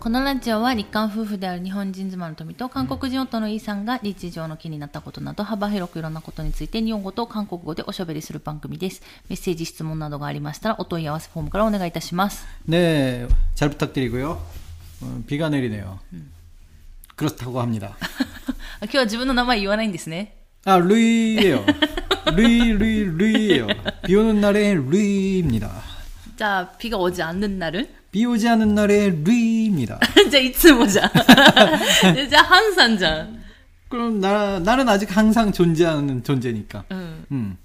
[0.00, 9.00] このラジオは日韓夫婦である日本人妻の富と韓国人夫のイーさんが日常の気になったことなど幅広くいろんなことについて日本語と韓国語でおしゃべりする番組です。
[9.28, 12.44] メッセージ、質問などがありましたらお問い合わせフォームからお願いいたします。
[12.68, 14.42] 네, 잘 부탁드리고요.
[15.02, 16.00] 어, 비가 내리네요.
[17.14, 17.96] 그렇다고 합니다.
[18.82, 20.36] 今日は自分の名前言わないんですね。
[20.64, 21.64] 아, 루이예요.
[22.34, 23.68] 루이, 루이, 루이예요.
[24.04, 25.70] 비 오는 날에 루이입니다.
[26.36, 27.95] じゃあ、비가 오지 않는 날은?
[28.10, 29.98] 비 오지 않은 날에 루이입니다.
[30.30, 31.10] じゃあ、いつもじゃん。
[32.28, 33.42] じゃあ、ハンさんじゃん。
[33.88, 36.84] 그럼 나, 나는 아직 항상 존재하는 존재니까.
[36.90, 37.26] うん。
[37.30, 37.56] 음.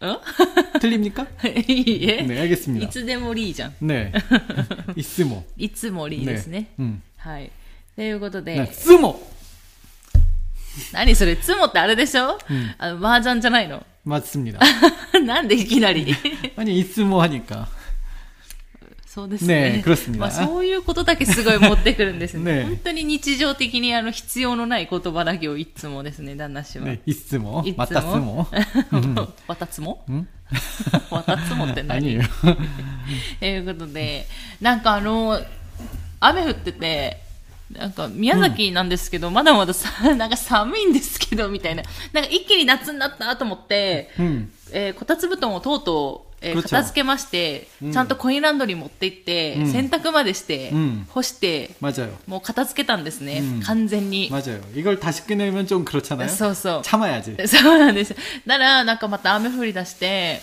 [0.00, 1.26] ん 틀립니까?
[1.68, 2.22] いいえ。
[2.26, 2.88] 네, い 알겠습니다.
[2.88, 3.74] つでもリーじゃん。
[3.80, 4.12] 네.
[4.96, 5.44] 이스모.
[5.56, 6.68] いつもリーですね。
[6.78, 7.02] 음.
[7.16, 7.50] はい。
[7.96, 9.20] ということで、 네, 스모!
[10.92, 12.38] 何それ、つもってあれでしょ、
[12.78, 14.60] あの、麻雀じゃないの 맞습니다.
[15.26, 16.14] なんでいきなり
[16.56, 17.66] 아니, 이스모 하니까.
[19.13, 19.73] そうですね。
[19.73, 22.63] ねクロスにまあそういうことだけすごい持ってくるんですね。
[22.63, 26.85] ね本当に日常的にあの必要のない言葉だけをいつもですね、旦那氏は。
[26.85, 27.63] ね、いつも？
[27.77, 28.47] またつも？
[29.47, 30.03] またつも？
[31.11, 31.67] またつも？
[31.67, 32.23] って何よ。
[33.39, 34.25] ということで、
[34.59, 35.39] なんかあの、
[36.19, 37.21] 雨降ってて、
[37.71, 41.83] なんか宮崎なんですけど、うん、まだまださ、 なんか寒いんですけど、みたいな。
[42.13, 52.10] なんか一気に夏になったと思って、うん、えー、こたつ布団をとうとうえー 그렇죠 片付けまして、ちゃんとコインランドリー持って行って、うん洗濯までして、うん干して、 맞아요.
[52.28, 54.30] もう片付けたんですね、うん完全に。
[54.30, 54.60] 맞아요.
[54.74, 56.28] 이걸 다시 꺼내면 좀 그렇잖아요.
[56.28, 56.82] そうそう。
[56.82, 57.36] 참아야지.
[57.48, 58.14] そうなんです。
[58.46, 60.40] だから、なんかまた雨降り出して、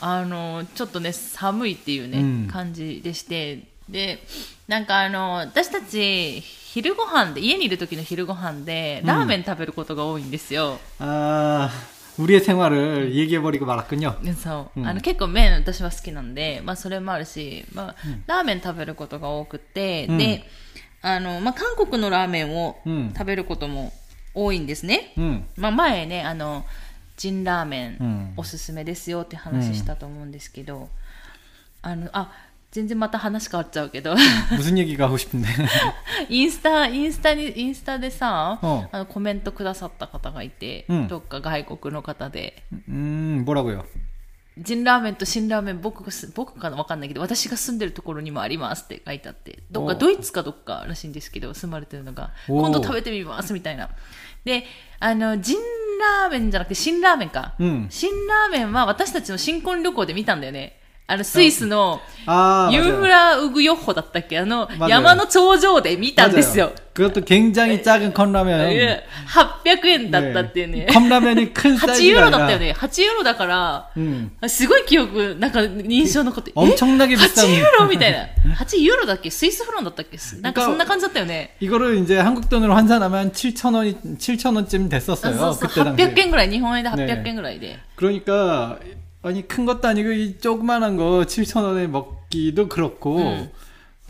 [0.00, 4.22] あの、ちょっとね、寒いっていうね、うん感じでして、で、
[4.68, 10.78] なんかあの、私たち、昼ご飯で、家にいる時の昼ご飯で、ラーメン食べることが多いんですよ。
[11.00, 11.70] 아,
[12.18, 14.16] 우리의 생활을 얘기해버리고 말았군요.
[14.34, 20.44] そう、うんあの結構麺私は好きなんで、まあ、それもあるし、まあラーメン食べることが多くて、うんで
[21.00, 23.92] あの、まあ、韓国のラーメンをうん食べることも
[24.34, 25.44] 多いんですね、 음.
[25.56, 26.64] まあ、前ねあの
[27.16, 30.88] ジンラーメン、うんおすすめですよって話したと思うんですけど、
[31.82, 32.32] あのあ
[32.72, 34.14] 全然また話変わっちゃうけど
[34.52, 35.48] 무슨 얘기가 하고 싶은데.
[36.28, 43.84] インスタインスタにインスタでさ、うんあのコメントくださった方がいて、うんどっか外国の方で 음, 뭐라고요?
[44.60, 53.88] ジンラーメンと辛ラーメン僕がす僕かわかんないけど私が住んでるところにもありますって書いてあってどっかおドイツかどっからしいんですけど住まれてるのがお今度食べてみますみたいな
[54.44, 54.64] で
[54.98, 55.58] あのジン
[56.22, 63.00] ラーメンじゃなくて辛ラーメンか、うん辛ラーメンは私たちの新婚旅行で見たんだよね あのスイスの 아, ユン 맞아요.
[63.00, 66.88] フラウグヨッホだったっけあの 맞아요 山の頂上で見たんですよ 맞아요.
[66.92, 68.60] 그것도 굉장히 작은 컵라면.
[68.72, 69.06] え
[69.64, 74.30] 800円だったっていうね 컵라면이 큰 8 사이즈가 ユーロだったよ 아니라 ね8ユーロだから、 음.
[74.46, 76.50] すごい記憶、なんか印象残って。
[76.50, 78.26] え 엄청나게 비싼 8ユーロみたいな。
[78.56, 81.54] 8ユーロだっけスイスフランだったっけなんかそんな感じだったよね。
[81.60, 85.38] 이거를 이제 한국 돈으로 환산하면 7,000원이 7,000원쯤 あ 됐었어요.
[85.38, 86.04] そうそう、 그때 당시.
[86.04, 87.78] 800円ぐらい、日本円でね800円ぐらいで。
[87.96, 88.78] 그러니까
[89.22, 93.50] 아니 큰 것도 아니고 이 조그만한 거 7,000원에 먹기도 그렇고 음.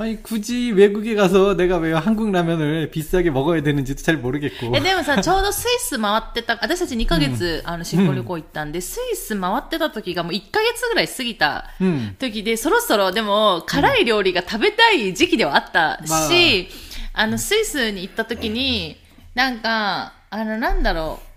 [0.01, 4.73] 아니 굳이 외국에 가서 내가 왜 한국 라면을 비싸게 먹어야 되는지도 잘 모르겠고.
[4.77, 12.15] え、でもさ、ちょうどスイス回ってた、私たち2ヶ月、あの、新婚旅行行ったんで、スイス回ってた時がもう1ヶ月ぐらい過ぎた 음.
[12.21, 16.69] 時で、そろそろでも辛い料理が食べたい時期ではあったし、
[17.13, 18.99] あの、スイスに行った時に、
[19.35, 21.29] なんか、あの、なんだろう、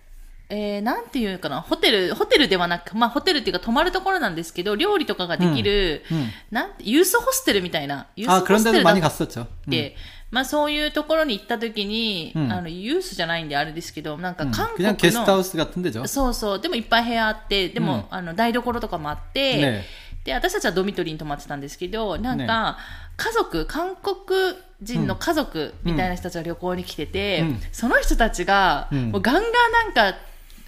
[0.49, 8.85] えー、なんていうかな、ホテル、ホテルではなく、まあ、ホテルっていうか泊まるところなんですけど、料理とかができる、うんうん、なんユースホステルみたいな、ユースホステル、
[10.31, 14.95] まあ、そういうところに行った時に、うん、あの、ユースじゃないんであれですけど、なんか韓国の。
[14.95, 15.67] ゲストハウスが
[16.07, 16.61] そうそう。
[16.61, 19.85] でもいっぱい部屋あって、でも、あの、台所とかもあって、ね、
[20.25, 22.79] で、私たちはドミトリーに泊まってたんですけど、なんか、ね
[23.17, 24.17] 家族、韓国
[24.83, 30.19] 人の家族みたいな人たちが旅行に来てて、うん、その人たちが、もうガンガンなんか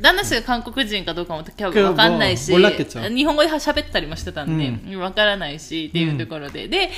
[0.00, 6.64] 旦那氏が韓国人かどうかも多分分かんないし、日本語で喋ったりもしてたんで、うん、分からないし、っていうところで。
[6.64, 6.90] うん、で、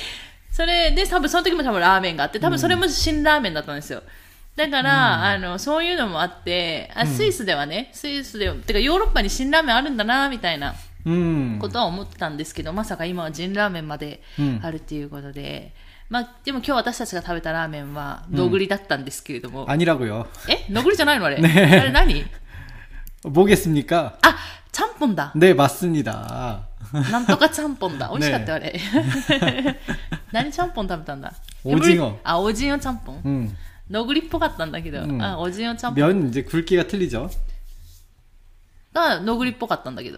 [0.51, 4.03] それで多分その時も多分ラーメンがあって、多分それも辛ラーメンだったんですよ。
[4.55, 10.75] だから、うん、あの、そういうのもあって、あスイスではね、スイスで、てかヨーロッパに辛ラーメンあるんだな、みたいな。
[11.59, 14.21] ことは思ってたんですけど、まさか今はジンラーメンまで
[14.61, 15.73] あるっていうことで、
[16.09, 19.65] まあ、でも今日私たちが食べたラーメンは、どぐりだったんですけれども。
[19.67, 20.27] うん、よ。
[20.47, 20.71] え？
[20.71, 21.41] のぐりじゃないのあれ？
[21.41, 22.25] ね、あれ何？
[23.23, 24.17] 보겠습니까?
[24.21, 24.35] 아,
[24.71, 25.33] 참본다.
[25.35, 26.67] 네, 맞습니다.
[27.11, 28.09] 난 똑같이 참본다.
[28.09, 28.71] 맛있었다, 네.
[29.27, 29.79] 그래.
[30.31, 31.33] 난 참본 담단다.
[31.63, 32.19] 오징어.
[32.23, 33.21] 아, 오징어 참본.
[33.25, 33.57] 음.
[33.87, 34.99] 너구리포 같단다, 기도.
[34.99, 35.21] 음.
[35.21, 36.03] 아, 오징어 참본.
[36.03, 37.29] 면 이제 굵기가 틀리죠.
[38.93, 40.17] 나 너구리포 같단다, 기도.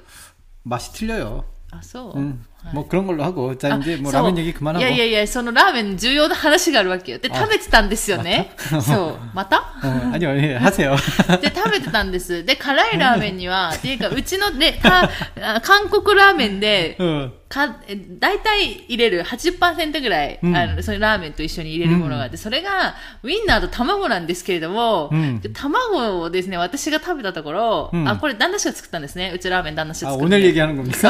[0.64, 1.44] 맛이 틀려요.
[1.72, 2.14] 아, 소.
[2.16, 2.46] 음.
[2.63, 2.69] う。
[2.69, 7.19] 음, 뭐 그런 걸로 하고 자 あ 이제 뭐 そう 라면 얘기 그만하고 いやいやいや、そのラーメン重要な話があるわけよ。
[7.19, 8.51] で、あ食べてたんですよね。
[8.83, 9.17] そう。
[9.33, 10.97] また 어, 아니요 예, 하세요.
[11.41, 12.45] で、食べてたんです。
[12.45, 15.09] で、辛いラーメンには、っていうか、うちので、か、
[15.41, 29.31] あ韓国ラーメンで、 어, か、え大体入れる80%ぐらい、うんあの、そのラーメンと一緒に入れるものがあって、それが、ウィンナーと卵なんですけれども、うんで卵をですね、私が食べたところ、うんあ、これ旦那氏が作ったんですね。
[29.35, 30.37] うちラーメン旦那氏が 아 作った。
[30.37, 30.99] 오늘 얘기하는 겁니까?
[30.99, 31.09] そ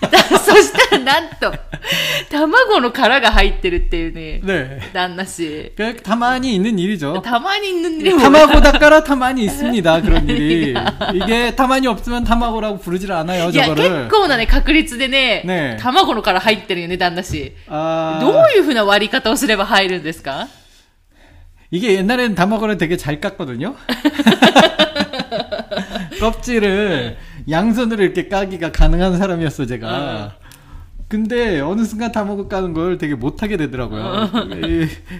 [0.07, 0.11] う。
[0.11, 1.53] だそし たら、なんと、
[2.29, 4.79] 卵の殻が入ってるっていうね、 네.
[4.93, 5.71] 旦那氏。
[5.75, 7.21] 그 가만히 있는 일이죠.
[7.21, 10.01] たまに塗っても 타마고 닦아라 타만이 있습니다.
[10.01, 10.73] 그런 일이.
[11.13, 13.49] 이게 타만이 없으면 타마고라고 부르질 않아요.
[13.49, 14.07] いや、結 저거를.
[14.09, 17.53] 構なね、確率でね、ねえ卵の殻入ってるよね、旦那氏。
[17.67, 20.47] 아, どういうふうな割り方をすれば入るんですか
[21.71, 23.73] 이게 옛날에는 타마고를 되게 잘 깠거든요.
[26.19, 27.17] 껍질을
[27.49, 30.35] 양손으로 이렇게 까기가 가능한 사람이었어 제가.
[31.09, 34.31] 근데 어느 순간 타마고 까는 걸 되게 못하게 되더라고요.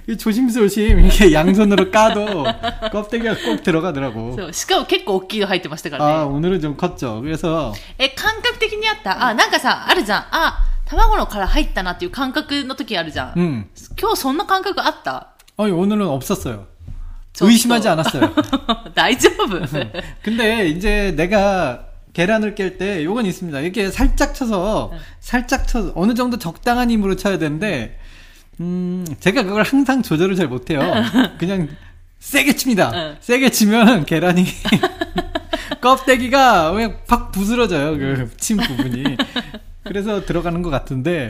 [0.08, 2.46] 이, 이 조심조심 이렇게 양손으로 까도
[2.92, 4.36] 껍데기가 꼭 들어가더라고.
[4.36, 4.54] そう。
[4.54, 6.32] しかも結構大きいの入ってましたから 아 ね。
[6.34, 7.22] 오늘은 좀 컸죠.
[7.22, 10.26] 그래서 え、感覚的にあったあ、なんかさ、あるじゃん。
[10.32, 13.40] あ、卵の殻入ったなっていう感覚の時あるじゃん。
[13.40, 13.70] 음
[14.00, 15.28] 今日そんな感覚あった
[15.58, 16.66] 아니 오늘은 없었어요.
[17.34, 18.34] 저- 의심하지 않았어요.
[18.96, 19.60] 大丈夫
[20.24, 23.61] 근데 이제 내가 계란을 깰 때 요건 있습니다.
[23.61, 27.99] 이렇게 살짝 쳐서 살짝 쳐서 어느 정도 적당한 힘으로 쳐야 되는데
[28.61, 30.81] 음 제가 그걸 항상 조절을 잘 못해요.
[31.39, 31.69] 그냥
[32.19, 32.91] 세게 칩니다.
[32.95, 33.17] 응.
[33.21, 34.45] 세게 치면 계란이
[35.81, 37.97] 껍데기가 그냥 팍 부스러져요.
[37.99, 39.17] 그 침 부분이.
[39.85, 41.29] 그래서 들어가는 것 같은데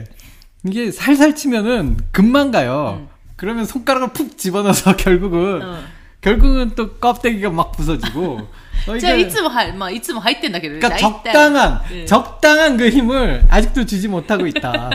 [0.66, 2.98] 이게 살살 치면은 금방 가요.
[3.02, 3.08] 응.
[3.36, 5.97] 그러면 손가락을 푹 집어넣어서 결국은 うん。
[6.20, 8.48] 결국은 또 껍데기가 막 부서지고.
[8.84, 10.60] 그러니까, 이쯤 할, 이쯤 할 때인데.
[10.60, 12.04] 그러니까 적당한 네.
[12.06, 14.90] 적당한 그 힘을 아직도 주지 못하고 있다.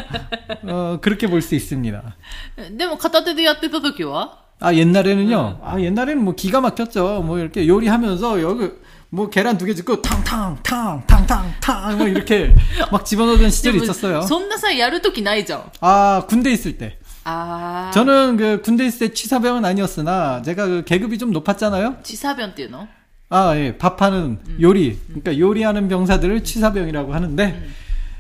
[0.63, 2.15] 어, 그렇게 볼 수 있습니다.
[2.55, 4.37] 근데 뭐 가타테도 야때다 도쿄와?
[4.59, 5.59] 아 옛날에는요.
[5.63, 7.21] 아 옛날에는 뭐 기가 막혔죠.
[7.25, 8.69] 뭐 이렇게 요리하면서 여기
[9.09, 12.53] 뭐 계란 두 개 짓고 탕탕 탕 탕 탕 탕 뭐 이렇게
[12.91, 14.21] 막 집어넣던 시절이 뭐 있었어요.
[14.23, 15.69] 손나사 야루토기 나이죠.
[15.81, 16.97] 아 군대 있을 때.
[17.23, 17.91] 아.
[17.93, 21.97] 저는 그 군대 있을 때 취사병은 아니었으나 제가 그 계급이 좀 높았잖아요.
[22.03, 22.87] 취사병 때노?
[23.29, 23.77] 아, 예.
[23.77, 24.57] 밥하는 음.
[24.61, 24.99] 요리.
[25.09, 25.21] 음.
[25.21, 27.73] 그러니까 요리하는 병사들을 취사병이라고 하는데 음.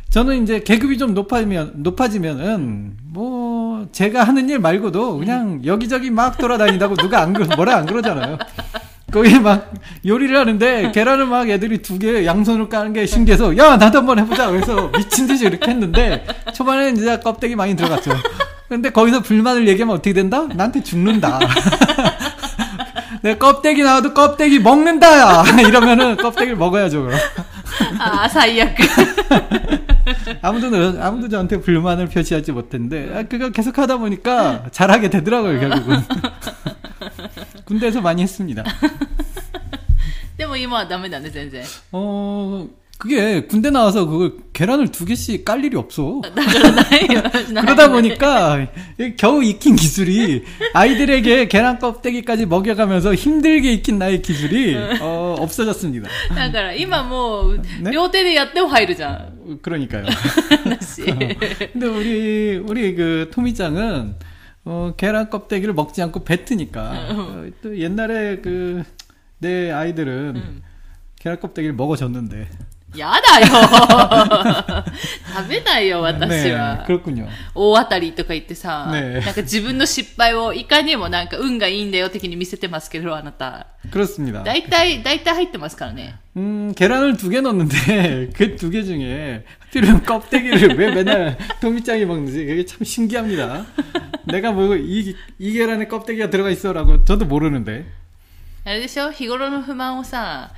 [0.09, 5.65] 저는 이제 계급이 좀 높아지면 높아지면은 뭐 제가 하는 일 말고도 그냥 음.
[5.65, 8.37] 여기저기 막 돌아다닌다고 누가 안 그러, 뭐라 안 그러잖아요.
[9.13, 9.71] 거기 막
[10.05, 14.49] 요리를 하는데 계란을 막 애들이 두 개 양손으로 까는 게 신기해서 야 나도 한번 해보자
[14.49, 18.11] 그래서 미친 듯이 이렇게 했는데 초반에는 진짜 껍데기 많이 들어갔죠.
[18.67, 20.47] 근데 거기서 불만을 얘기하면 어떻게 된다?
[20.53, 21.39] 나한테 죽는다.
[23.21, 25.43] 내 껍데기 나와도 껍데기 먹는다!
[25.61, 27.19] 이러면은 껍데기를 먹어야죠, 그럼.
[27.99, 28.83] 아, 사이야크.
[30.41, 30.67] 아무도,
[31.01, 36.01] 아무도 저한테 불만을 표시하지 못했는데, 아, 그거 계속 하다 보니까 잘하게 되더라고요, 결국은.
[37.63, 38.63] 군대에서 많이 했습니다.
[40.52, 41.64] でも今はダメだね、全然。
[41.92, 46.20] 어 그게 군대 나와서 그걸 계란을 두 개씩 깔 일이 없어.
[46.34, 47.22] だからないよ。
[47.52, 48.66] ない 그러다 보니까
[49.16, 56.08] 겨우 익힌 기술이 아이들에게 계란 껍데기까지 먹여가면서 힘들게 익힌 나의 기술이 어, 없어졌습니다.
[56.34, 59.60] だから今もう、ね両手でやっても入るじゃん。
[59.62, 60.04] 그러니까요.
[60.04, 61.02] だ し。
[61.72, 64.16] 근데 우리 우리 그 토미짱은
[64.64, 68.82] 어, 계란 껍데기를 먹지 않고 뱉으니까 어, 또 옛날에 그
[69.42, 70.62] 내 아이들은
[71.20, 72.48] 계란 껍데기를 먹어줬는데
[72.96, 74.84] やだよ
[75.36, 76.84] 食べないよ、私 네 は。
[76.86, 77.28] 그렇군요.
[77.54, 83.66] 大当たりとか言ってさ、ねなんか自分の失敗をいかにもなんか運がいいんだよ的に見せてますけど、あなた。
[83.90, 84.42] 그렇습니다.
[84.42, 86.14] 大体、大体入ってますからね。
[86.38, 92.46] 음, 계란을 두 개 넣었는데, 그 두 개 중에, 하필이면 껍데기를 왜 맨날 토미짱이 먹는지,
[92.46, 93.66] 그게 참 신기합니다.
[94.24, 97.84] 내가 뭐, 이, 이 계란에 껍데기가 들어가 있어라고 저도 모르는데.
[98.64, 100.50] あれでしょ日頃の不満をさ、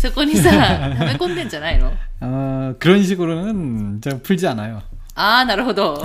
[0.00, 4.82] そこにさ、溜 め込んでんじゃないの 어, 그런 식으로는 저 풀지 않아요.
[5.16, 6.02] あー、なるほど。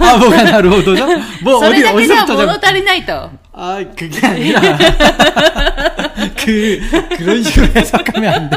[0.00, 1.06] 아, 뭐가 나루호도죠?
[1.42, 3.30] 뭐, それ 어디, だけでは 어디서부터 物 좀, 足りないと。
[3.52, 4.60] 아, 그게 아니라.
[6.36, 6.80] 그,
[7.18, 8.56] 그런 식으로 해석하면 안 돼.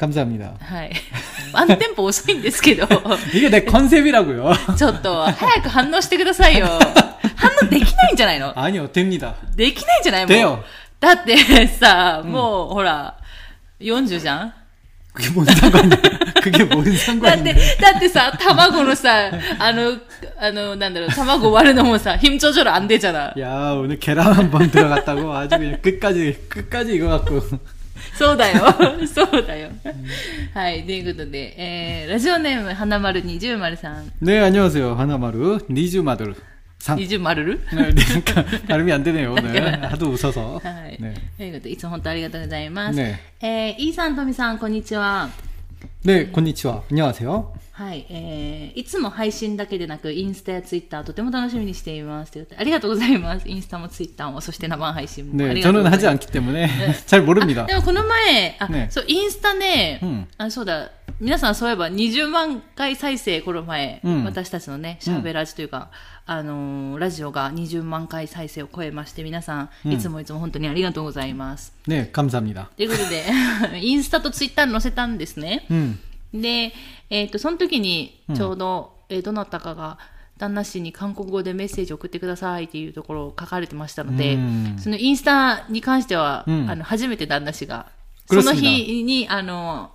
[0.00, 0.52] 감사합니다.
[0.60, 0.92] はい。
[1.54, 2.86] ワンテンポ遅いんですけど、
[3.32, 4.76] 이게 내 컨셉이라고요.
[4.76, 6.66] ちょっと早く反応してくださいよ。
[7.36, 9.34] 反応できないんじゃないの 아니요, 됩니다.
[9.54, 10.28] できないんじゃないもう。
[10.32, 10.64] だよ
[11.00, 13.16] だってさ、もう、ほら、
[13.80, 14.52] 40じゃん
[15.14, 15.96] 그게 뭔 상관이야?
[16.42, 17.54] 그게 뭔 だって 상관인데?
[17.80, 19.96] 、だってさ、卵のさ、あの、
[20.38, 23.32] あの、なんだろう、卵割るのもさ、힘조절 안 되잖아.
[23.38, 27.40] 야, 오늘 계란 한 번 들어갔다고 아주 그냥 끝까지, 끝까지 이거 갖고.
[28.17, 28.63] そうだよ。
[29.07, 29.69] そうだよ。
[30.53, 30.83] はい。
[30.83, 34.11] ということで、えー、ラジオネーム、花丸二十丸さん。
[34.21, 34.95] ねえ、あにょうせよ。
[34.95, 36.35] 花丸二十丸
[36.79, 36.97] さん。
[36.97, 37.43] 二十丸？
[37.45, 39.35] るなんか、丸みあんでねえよ。
[39.35, 39.79] ね。
[39.83, 40.67] あとうさそう。
[40.67, 40.97] はい。
[41.37, 42.99] ということで、いつも本当ありがとうございます。
[42.99, 43.19] え。
[43.41, 45.29] えー、イーさん、とみさん、こんにちは。
[46.03, 46.83] ねえ、こんにちは。
[46.89, 47.53] あにょうせよ。
[47.80, 52.32] はい、えー、いつも配信だけでなく、インスタやツイッターとても楽しみにしています。
[52.32, 53.48] ということでありがとうございます。
[53.48, 55.34] インスタもツイッターも、そして生配信も。
[55.34, 56.68] あ 네, りがとう 저는 ござい 하지 ます 않기 때문에
[57.06, 57.64] 잘 모릅니다.
[57.64, 60.90] あでもこの前、あ、ねそう、インスタね、うんあ、そうだ、
[61.20, 65.90] 皆さんそういえば20万回再生、この前、うん私たちのね、しゃべラジというか、
[66.26, 71.72] あのーラジオが20万回再生を超えまして、皆さん、いつもいつも本当にありがとうございます。
[71.86, 72.68] 네, 감사합니다.
[72.76, 73.24] ということで、
[73.80, 75.66] インスタとツイッターに載せたんですね。
[75.70, 75.98] 음,
[76.33, 76.73] で、
[77.09, 79.97] えっ、と、その時に、ちょうど、えーどなたかが、
[80.37, 84.75] 旦那氏に韓国語でメッセージを送ってくださいっていうところを書かれてましたので、うん。
[84.79, 86.69] そのインスタに関しては、うん。
[86.69, 87.87] あの、初めて旦那氏が、
[88.27, 89.91] その日に、あの、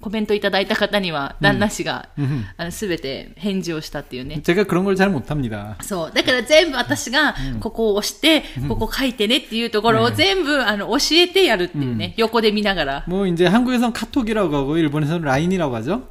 [0.00, 4.40] コメントいただいた方には、旦那氏が、うんあの、すべて返事をしたっていうね。
[4.42, 5.76] 제가 그런 걸 잘 못합니다.
[5.80, 6.12] そう。
[6.14, 12.12] だから全部私が、ここを押して、ここ書いてねっていうところを全部、あの、教えてやるっていうね。
[12.18, 13.04] 横で見ながら。
[13.08, 16.02] 뭐 이제 한국에선 카톡이라고 하고 일본에서는 라인이라고 하죠.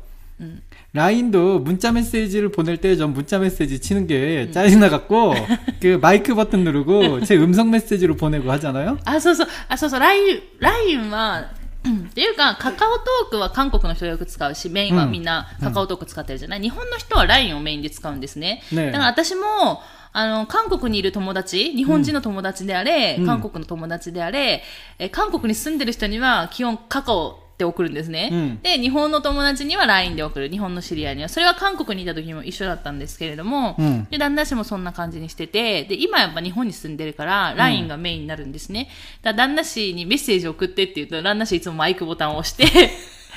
[0.93, 5.33] 라인도 문자 메시지를 보낼 때 전 문자 메시지 치는 게 짜증나 갖고
[5.81, 8.97] 그 마이크 버튼 누르고 제 음성 메시지로 보내고 하잖아요.
[9.05, 9.47] あ、そうそう。
[9.69, 9.99] あ、そうそう。
[9.99, 11.58] LINE、LINE は、うん
[11.88, 18.62] っていうか、カカオトークは韓国の人がよく使うし、メインはみんなカカオトーク使ってるじゃない、日本の人は LINE をメインで使うんですね。
[18.72, 19.82] ねだから私も、
[20.12, 23.26] あの、韓国にいる友達、日本人の友達であれ、うん。
[23.26, 24.62] 韓国の友達であれ、
[24.98, 28.30] え韓国に住んでる人には基本カカオって送るんですね。
[28.32, 30.48] うんで、日本の友達には LINE で送る。
[30.48, 31.28] 日本の知り合いには。
[31.28, 38.88] それは韓国にいた時も一緒だったんですけれども、うんで、旦那氏もそんな感じにしてて、で、今やっぱ日本に住んでるから、LINE がメインになるんですね。
[39.22, 42.90] だから旦那氏にメッセージを送ってって言うと、旦那氏いつもマイクボタンを押して、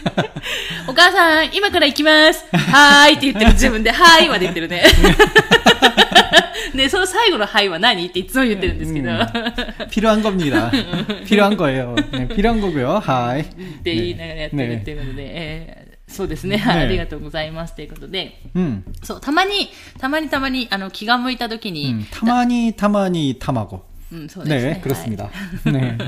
[0.88, 4.84] お母さん、今から行きますはーいって言ってる自分で、はーいまで言ってるね。
[6.75, 9.31] で、その最後のはいは何っていつも言ってるんですけど、うんっ
[9.90, 10.71] 필요한 겁니다.
[11.26, 11.95] 필요한 거예요.
[12.12, 13.00] 네, 필요한 거고요.
[13.00, 13.45] 하이.
[13.83, 23.83] て言いながらやってるっていうことで、えーそうですね、はいありがとうございますということで、 음, そう、たまに、たまにたまに、あの、気が向いた時に、 음, 타마니 타마니 타마고.
[24.11, 24.73] うん、そうですね。
[24.73, 25.28] 네, 그렇습니다.
[25.67, 25.99] 네.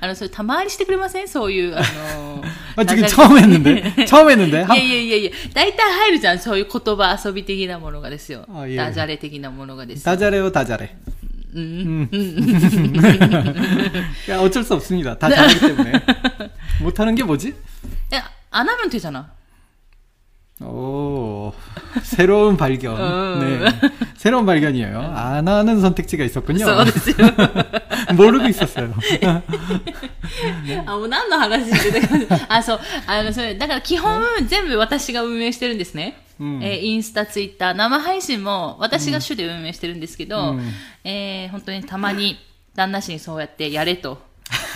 [0.00, 2.42] あの、それ、たまにしてくれませんそういう、あの
[2.76, 4.04] 아, 지금 流れ 처음 했는데?
[4.06, 4.64] 처음 했는데?
[4.64, 8.44] いやいやいやいや、大体入るじゃん、そういう言葉遊び的なものがですよ。
[8.52, 10.04] あいえダジャレ的なものがですよ。
[10.04, 10.94] 다 잘해요, 다 잘해.
[11.54, 12.08] う ん。
[14.28, 15.18] 야, 어쩔 수 없습니다.
[15.18, 15.92] 다 잘하기 때문에.
[16.80, 17.54] 못하는 게 뭐지?
[18.12, 19.32] え、アナムンテじゃな
[20.62, 21.54] 오,
[22.02, 22.94] 새로운 발견.
[23.00, 23.38] 어.
[23.40, 23.60] 네.
[24.16, 25.00] 새로운 발견이에요.
[25.00, 26.64] 안 하는 선택지가 있었군요.
[26.66, 27.16] そ うですよ。
[28.14, 28.92] 모르고 있었어요.
[30.84, 32.46] あ、もう何の話してたか。
[32.48, 32.80] あ、そう。
[33.06, 36.18] あの、それ、だから基本、全部私が運営してるんですね。
[36.38, 40.62] うんえーインスタ、ツイッター、生配信も私が主で運営してるんですけど、うん
[41.04, 42.38] えー本当にたまに
[42.74, 44.22] 旦那氏にそうやってやれと。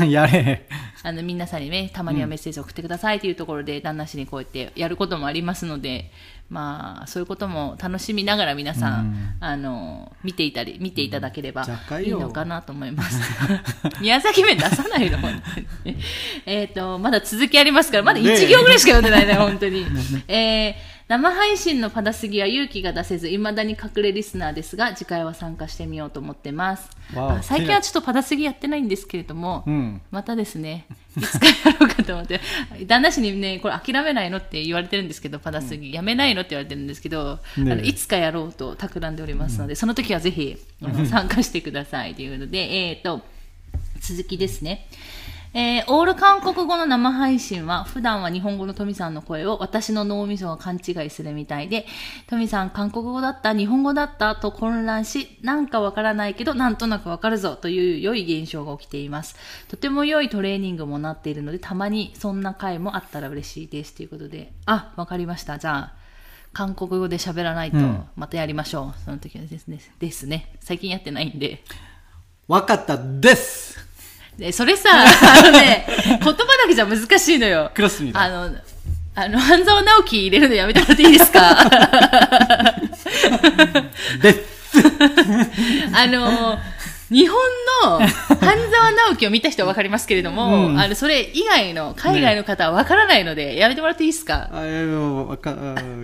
[0.11, 0.61] 야 래.
[1.01, 6.11] あの、皆さんにね、たまにはメッセージを送ってくださいというところで、旦那氏にこうやってやることもありますので、
[6.49, 11.65] まあ、そういうことも楽しみながら皆さん、うんあの、見ていたり、見ていただければ
[12.01, 13.21] いいのかなと思います。
[14.01, 15.97] 宮崎弁出さないの、本当に。
[16.45, 19.85] えっと、まだ続きありますから、まだ1行ぐらいしか読んでないね、本当に。
[20.27, 26.87] えー生配信のパダスギは勇気が出せず、未だに隠れリスナーですが、次回は参加してみようと思ってます。
[27.15, 30.01] あ最近はちょっとパダスギやってないんですけれども、 음.
[30.11, 30.85] またですね、
[31.17, 32.39] いつかやろうかと思って、
[32.85, 40.57] 旦那氏にね、これ諦めないのって言われてるんですけど、パダスギ、やめないのって言われてるんですけど、ねあのいつかやろうと企んでおりますので、その時はぜひ
[41.09, 43.23] 参加してくださいということで、えっ、と、
[43.99, 44.85] 続きですね。
[45.51, 51.87] えー、オール韓国語の生配信は、普段は日本語のトミさんの声を私の脳みそが勘違いするみたいで、
[52.27, 59.35] トミさん韓国語だった日本語だったと混乱し、なんかわからないけど、なんとなくわかるぞという良い現象が起きています。
[59.67, 63.95] とても良いトレーニングもなっているので、たまにそんな回もあったら嬉しいです。
[63.95, 65.57] ということで、あ、わかりました。
[65.57, 65.93] じゃあ、
[66.53, 68.99] 韓国語で喋らないとうん、またやりましょう。
[69.03, 69.79] その時はですね。
[69.97, 70.55] ですね。
[70.59, 71.63] 最近やってないんで。
[72.47, 73.68] わかったです。
[74.41, 76.35] え、それさ、 あのね、言葉だ
[76.67, 77.71] けじゃ難しいのよ。
[77.73, 78.49] クロスミあの、
[79.15, 81.55] あの、半沢直樹入れるのやめてもらっていいですか？
[84.21, 84.35] で
[85.93, 86.57] あの、
[87.09, 87.37] 日本
[87.83, 88.07] の半
[88.71, 94.49] 沢直樹を見た人はわかりますけれども、うん、あの、それ以外の海外の方はわからないので、ね、やめてもらっていいですか？
[94.53, 95.55] あ、わか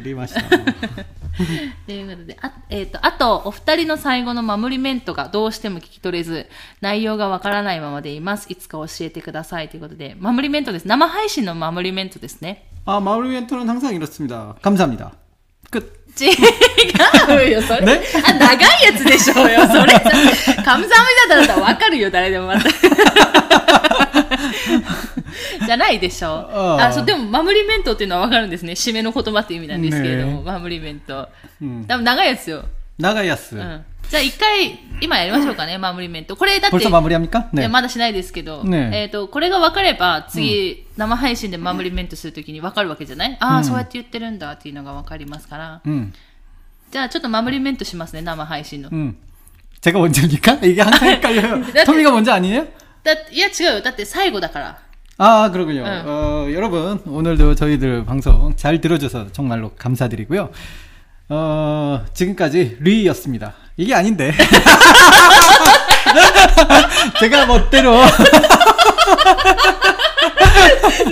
[0.04, 0.42] りました。
[1.87, 6.49] ということで、あ、えっ、と、あと、お二人の最後の守りメントがどうしても聞き取れず、
[6.81, 8.47] 内容がわからないままでいます。
[8.51, 10.87] いつか教えてくださいということで、守りメントです。
[10.87, 12.71] 生配信の守りメントですね。
[12.87, 14.55] 아, 마무리 멘트는 항상 이렇습니다.
[14.63, 15.13] 감사합니다.
[15.71, 16.01] 끝.
[16.19, 16.27] 違
[17.47, 17.87] うよ、それ。
[17.87, 19.65] ねあ、長いやつでしょうよ。
[19.69, 20.11] それさ、
[20.65, 20.89] カムサム
[21.29, 22.69] だったらわかるよ、誰でもまた。
[25.67, 26.31] じゃないでしょう。
[26.53, 28.73] あああ、そう、でも、守りメントっていうのはわかるんですね。
[28.73, 31.29] 締めの言葉っていう意味なんですけれども、ね守りメント。
[31.61, 32.65] うん多分長いやつよ。
[32.99, 33.57] 나가야스.
[33.57, 33.85] うん。
[34.11, 36.37] じゃあ一回、今やりましょうかね、守りメント。
[36.37, 37.49] これだって、 벌써 마무리합니까?
[37.53, 37.63] い 네.
[37.63, 45.81] やまだしないですけど、ねえっ、と、これが分かれば、次、生配信で守りメントするときに分かるわけじゃないああ、そうやって言ってるんだっていうのが分かりますから。
[45.87, 46.13] 음.
[46.91, 48.91] じゃあちょっと守りメントしますね、生配信の。
[48.91, 49.17] 음.
[49.81, 50.59] 제가 먼저입니까?
[50.63, 51.73] 이게 항상 헷갈려요.
[51.73, 52.67] 나- 토미가 먼저 아니에요?
[53.05, 53.81] だいや違 うよ。
[53.81, 54.79] だって最後だから。
[55.19, 55.85] 아, 그러군요.
[55.85, 56.03] 응.
[56.07, 60.51] 어, 여러분, 오늘도 저희들 방송 잘 들어줘서 정말로 감사드리고요.
[61.29, 63.53] 어, 지금까지 리였습니다.
[63.77, 64.33] 이게 아닌데.
[67.21, 68.01] 제가 멋대로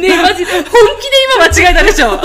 [0.00, 2.20] ねえ、マジで、本気で今間違えたでしょわ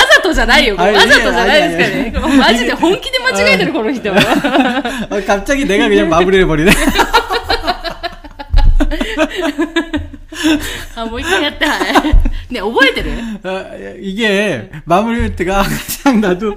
[0.00, 0.76] ざとじゃないよ。
[0.76, 2.18] これあいやわざとじゃないですからいやいやいね。
[2.38, 4.10] マジで本気で間違えてる、この人。
[4.10, 4.14] 어,
[5.26, 6.70] 갑자기 내가 그냥 마무리를 해버리네.
[10.96, 11.92] あ、もう一回やって、はい。
[12.52, 13.10] ねえ覚えてる
[13.44, 16.56] 어, 이게 마무리 멘트가 항상 나도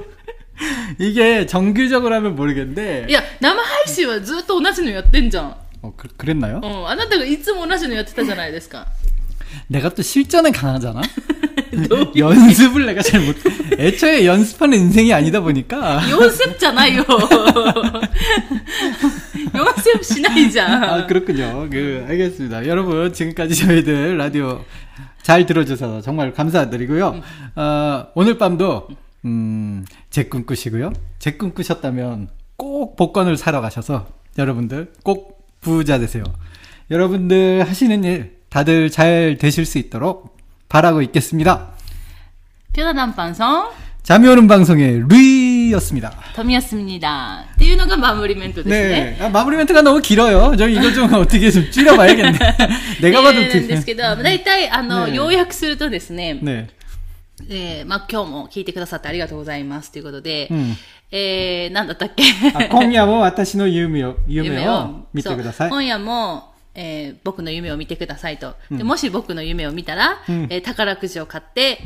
[0.99, 5.55] 이게 정규적으로 하면 모르겠는데 いや、生配信はずっと同じのやってんじゃん。
[5.81, 6.59] 어, 그, 그랬나요?
[6.63, 6.87] うん。
[6.87, 8.87] あなたがいつも同じのやってたじゃないですか。
[9.67, 11.01] 내가 또 실전에 강하잖아.
[12.15, 13.35] 연습을 내가 잘 못.
[13.77, 16.01] 애초에 연습하는 인생이 아니다 보니까.
[16.01, 16.71] 4セプじゃ
[19.64, 20.66] 명화쌤 신화이자.
[20.94, 21.68] 아, 그렇군요.
[21.70, 22.66] 그, 알겠습니다.
[22.66, 24.64] 여러분, 지금까지 저희들 라디오
[25.22, 27.20] 잘 들어줘서 정말 감사드리고요.
[27.56, 28.88] 어, 오늘 밤도,
[29.24, 30.92] 음, 제 꿈 꾸시고요.
[31.18, 36.24] 제 꿈 꾸셨다면 꼭 복권을 사러 가셔서 여러분들 꼭 부자 되세요.
[36.90, 40.36] 여러분들 하시는 일 다들 잘 되실 수 있도록
[40.68, 41.68] 바라고 있겠습니다.
[42.72, 43.68] 편안한 방송.
[44.02, 45.39] 잠이 오는 방송의 루이
[45.71, 46.13] 였습니다.
[46.35, 47.45] 富安みにだ。
[47.55, 49.15] っていうのが守りメントですね。
[49.19, 49.25] 네.
[49.25, 50.55] 아, 마무리 멘트가 너무 길어요.
[50.57, 52.39] 저 이거 좀 어떻게 좀 줄여봐야겠네.
[53.01, 56.67] 내가 봐도 えーなんですけど、大体、あの、ね要約するとですね、 네.
[57.49, 60.77] えーまあ、今日も聞いてくださってありがとうございますということで、うん
[61.11, 65.69] えー、なんだったっけ 아, 今夜も私の夢を夢夢をを見てください。
[65.69, 68.55] そう今夜も、えー僕の夢を見てくださいと。
[68.71, 71.79] でもし僕の夢を見たら、うんえー宝くじを買って、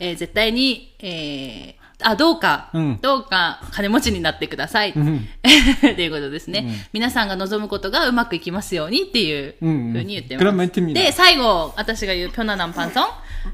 [0.00, 4.93] えー絶対に、えー あ、どうか、うん、どうか金持ちになってください。
[4.95, 5.27] うん、
[5.91, 9.67] っていうことですね、うん、皆さんが望むことがうまくいきますようにっていうふう
[10.03, 10.45] に言ってます。
[10.93, 13.07] で、最後、私が言うピョナナンパンソン、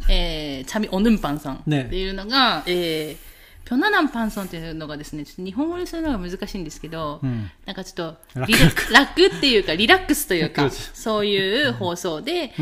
[0.09, 1.55] えー、チャミおぬんパンソン。
[1.55, 7.19] っていうのが、ね、えー、ピョナナンパンソンっていうのがですね、ちょっと日本語にするのが難しいんですけど、
[7.65, 8.39] なんかちょっと
[8.93, 9.25] 楽。
[9.25, 12.53] っていうか、リラックスというか、そういう放送で、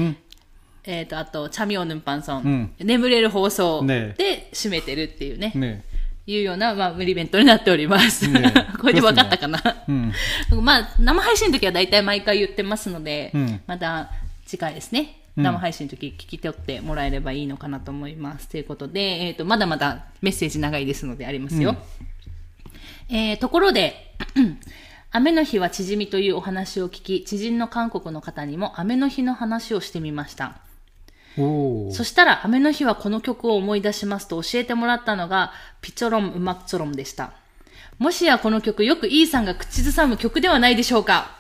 [0.87, 5.81] えっ、と、あと、チャミオヌンパンソン、うん眠れる放送ねで締めてるっていうね、 네.
[6.27, 8.27] いうような、まあ、無理イベントになっております。
[8.27, 10.11] ね これで分かったかな、 음.
[10.61, 14.11] まあ、生配信の時は大体毎回言ってますので、うんまた
[14.45, 18.47] 次回ですね、生配信の時聞き取ってもらえればいいのかなと思います。
[18.47, 21.75] ということで、えっ、と、まだまだメッセージ長いですのでありますよ。
[23.09, 24.13] えーところで、
[25.11, 30.57] 雨の日は縮みというお話を聞き、知人の韓国の方にも雨の日の話をしてみました。
[31.35, 37.33] そしたら雨の日はこの曲を思い出しますと教えてもらったのがピチョロン・ウマクチョロンでした。
[37.97, 41.31] もしやこの曲、よくイ E さんが口ずさむ曲ではないでしょうか。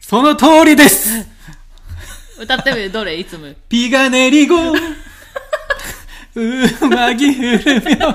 [0.00, 1.26] その通りです。
[2.40, 2.90] 歌ってみる？
[2.90, 3.18] どれ？
[3.18, 3.48] いつも。
[3.68, 4.56] ピガネリゴ。
[6.34, 8.14] うまぎふるみょ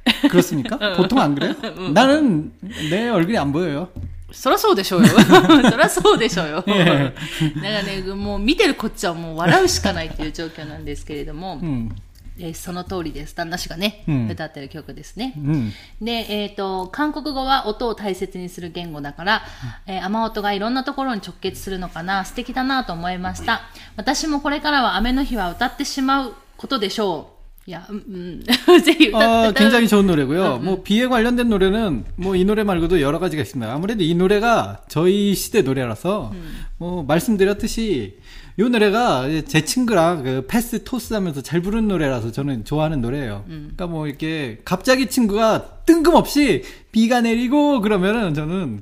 [0.30, 0.78] 그렇습니까?
[0.96, 1.54] 보통 안 그래요?
[1.92, 2.52] 나는
[2.90, 3.88] 내 얼굴이 안 보여요.
[4.32, 5.08] そらそうでしょうよ。
[5.70, 6.56] そらそうでしょうよ。
[6.56, 7.12] だかえ
[7.62, 11.90] らね、もう見てるこっちはもう笑うしかないっていう状況なんですけれども、 음,
[12.38, 13.34] えーその通りです。
[13.34, 15.32] 旦那氏がね、うん歌ってる曲ですね。
[15.38, 15.70] 음.
[16.02, 19.42] で、えっ、と、韓国語は音を大切にする言語だから、
[19.86, 23.62] えー雨音がいろんなところに直結するのかな、素敵だなと思いました。
[23.96, 27.29] 私もこれからは雨の日は歌ってしまうことでしょう。
[27.69, 28.41] 야, 음,
[29.13, 30.55] 어, 굉장히 좋은 노래고요.
[30.55, 30.65] 음.
[30.65, 33.71] 뭐 비에 관련된 노래는 뭐 이 노래 말고도 여러 가지가 있습니다.
[33.71, 36.65] 아무래도 이 노래가 저희 시대 노래라서 음.
[36.77, 38.17] 뭐 말씀드렸듯이
[38.59, 43.45] 이 노래가 제 친구랑 그 패스 토스 하면서 잘 부르는 노래라서 저는 좋아하는 노래예요.
[43.47, 48.81] 그러니까 뭐 이렇게 갑자기 친구가 뜬금없이 비가 내리고 그러면은 저는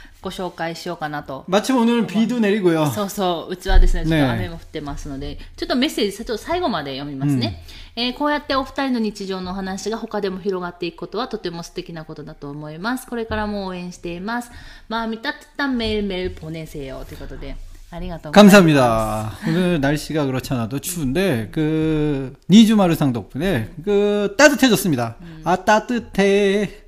[0.22, 1.44] ご紹介しようかなと。
[1.48, 2.86] 마침 오늘 비도 내리고요.
[2.90, 7.62] そうそう、うちはですね、ちょっねと雨も降ってますので、ちょっとメッセージ、ちょっと最後まで読みますね。
[7.94, 13.06] えーこうやってお二人の日常のお話が他でも広がっていくことはとても素敵なことだと思います。
[13.06, 14.50] これからも応援しています。
[14.88, 17.56] まあ、見たったメールメール보내세요ということで、
[17.90, 18.56] ありがとうございます。
[18.60, 19.32] 감사합니다.
[19.48, 25.16] 오늘 날씨가 그렇지 않아도 추운데 그 니주마르상 덕분에 그 따뜻해졌습니다.
[25.44, 26.84] 아 따뜻해.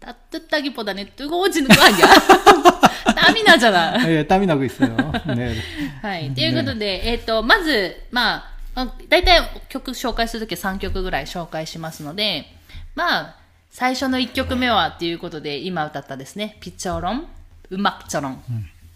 [0.00, 2.06] 따뜻하기보다는 뜨거워지는 거 아니야?
[3.16, 4.10] 땀이 나잖아.
[4.10, 4.94] 예, 땀이 나고 있어요.
[5.34, 5.56] 네.
[6.02, 6.34] はい。
[6.34, 12.46] ということで、えっ、と、まず、まあ、まあ大体曲紹介するときは3曲ぐらい紹介しますので、
[12.94, 13.36] まあ、
[13.70, 17.26] 最初の1曲目はっていうことで、今歌ったですね、ピチョロン、
[17.70, 18.38] うまくちょろんっ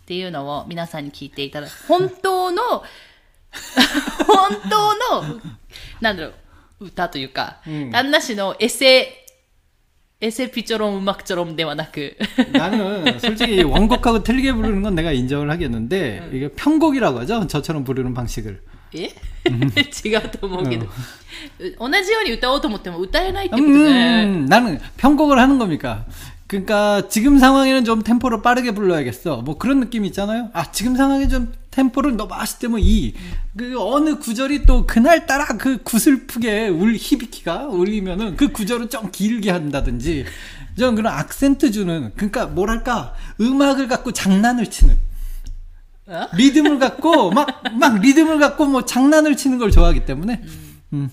[0.06, 1.72] ていうのを皆さんに聞いていただく。
[1.86, 2.84] 本当の、本
[4.70, 5.40] 当の、
[6.00, 6.32] なんだろ
[6.80, 9.21] う、歌というか、うん旦那氏のエセ、
[10.20, 12.16] エセピチョロン、うまくちょろんではなく、
[12.52, 17.46] 나는 솔직히 원곡하고 틀리게 부르는 건 내가 인정을 하겠는데 이게 편곡이라고 하죠.
[17.46, 18.60] 저처럼 부르는 방식을.
[18.94, 19.10] え
[19.46, 20.90] 違うと思うけど、う
[21.78, 24.46] 同じように歌おうと思っても歌えないってこと 음, ね。
[24.48, 26.04] 나는 편곡을 하는 겁니까?
[26.48, 29.42] 그러니까 지금 상황에는 좀 템포를 빠르게 불러야겠어.
[29.42, 30.48] 뭐 그런 느낌 있잖아요.
[30.54, 33.14] 아 지금 상황에 좀 템포를 너무 아시때면 이.
[33.56, 39.50] 그 어느 구절이 또 그날 따라 그 구슬프게 울 히비키가 울리면은 그 구절을 좀 길게
[39.50, 40.24] 한다든지.
[40.78, 44.96] 좀 그런 악센트 주는 그러니까 뭐랄까 음악을 갖고 장난을 치는
[46.06, 46.28] 어?
[46.34, 50.42] 리듬을 갖고 막 막 리듬을 갖고 뭐 장난을 치는 걸 좋아하기 때문에
[50.92, 51.10] 음,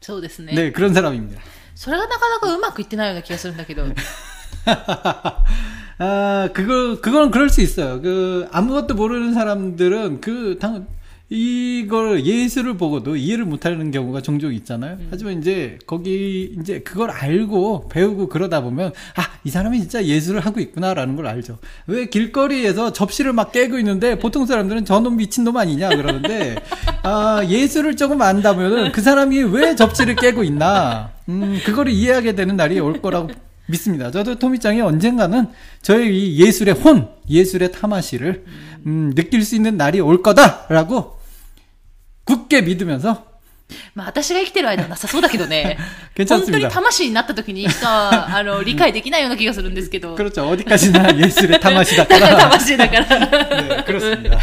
[0.00, 0.52] そうですね。
[0.54, 1.40] 네 그런 사람입니다.
[1.74, 3.84] それがなかなかうまくいってないような気がするんだけど。
[5.99, 8.01] 아, 그거, 그건 그럴 수 있어요.
[8.01, 10.85] 그, 아무것도 모르는 사람들은 그, 당,
[11.29, 14.97] 이걸 예술을 보고도 이해를 못하는 경우가 종종 있잖아요.
[15.11, 20.61] 하지만 이제 거기 이제 그걸 알고 배우고 그러다 보면 아, 이 사람이 진짜 예술을 하고
[20.61, 21.57] 있구나라는 걸 알죠.
[21.85, 26.55] 왜 길거리에서 접시를 막 깨고 있는데 보통 사람들은 저놈 미친 놈 아니냐 그러는데
[27.03, 32.79] 아, 예술을 조금 안다면은 그 사람이 왜 접시를 깨고 있나 음, 그거를 이해하게 되는 날이
[32.79, 33.31] 올 거라고
[33.66, 34.10] 믿습니다.
[34.10, 35.46] 저도 토미짱이 언젠가는
[35.82, 38.44] 저의 이 예술의 혼, 예술의 타마시를
[38.86, 41.18] 음, 느낄 수 있는 날이 올 거다라고
[42.24, 43.32] 굳게 믿으면서
[43.94, 45.78] まあ私が生きてる間はなさそうだけどね。
[46.14, 50.14] 괜찮습니다 本当に魂になった時にしか、あの、理解できないような気がするんですけど。
[50.14, 50.46] 그렇죠.
[50.46, 52.50] 어디까지나 예술의 타마시다 だから 따라.
[52.50, 53.18] 魂だから。
[53.62, 54.38] 네, 그렇습니다.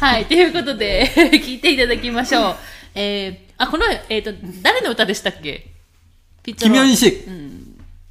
[0.00, 0.26] はい。
[0.26, 1.10] ということで、
[1.42, 2.56] 聞いていただきましょう。
[2.94, 5.68] えー、あ、この、えっ、と、誰の歌でしたっけ
[6.42, 7.24] ピッチョロ 김현식.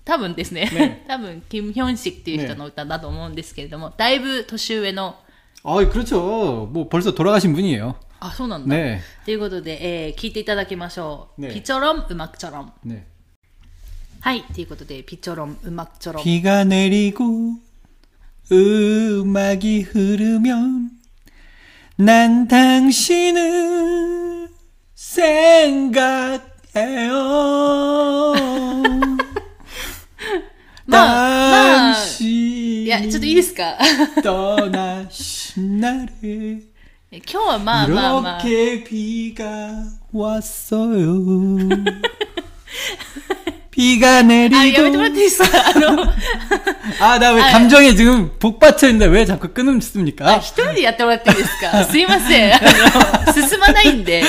[0.05, 0.69] 多分ですね。
[0.73, 5.15] ね 多分、キム・ヒョンシクっていう人の歌だと思うんですけれども、だいぶ年上の、
[5.63, 6.67] 아, 그렇죠.
[6.71, 7.95] 뭐 벌써 돌아가신 분이에요.
[8.21, 8.75] あ、そうなんだ。
[8.75, 8.99] 네.
[9.25, 11.41] ということで、えー聞いていただきましょう。
[11.41, 12.71] ねピチョロン、うまくチョロン。
[12.85, 13.03] 네.
[14.21, 14.43] はい。
[14.43, 16.23] ということで、ピチョロン、うまくチョロン。
[16.23, 17.53] 비가 내리고
[18.51, 20.89] 음악이 흐르면
[21.97, 24.49] 난 당신을
[24.95, 26.39] 생각해요.
[30.85, 33.77] まあ、まあ、 당신 いいや、ちょっといいですか
[34.23, 36.61] 떠나신 날에
[37.11, 38.41] 今日はまあまあまあ。
[38.47, 41.67] 이렇게 비가 왔어요.
[43.73, 45.19] 비가 あ、やめてもらってい 내리고.
[45.19, 46.03] いですかあの、
[46.99, 50.27] 아, 나 왜 아, 감정에 지금 복받쳐 있는데 왜 자꾸 끊습니까?
[50.27, 52.53] あ一人でやってもらっていいですかすいません。
[52.53, 52.59] あ
[53.27, 54.23] の、進まないんで。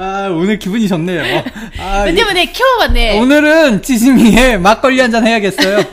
[0.00, 1.44] 아, 오늘 기분이 좋네요.
[1.78, 5.84] 아, でもね、今日はね、 오늘은 지심이에 막걸리 한 잔 해야겠어요.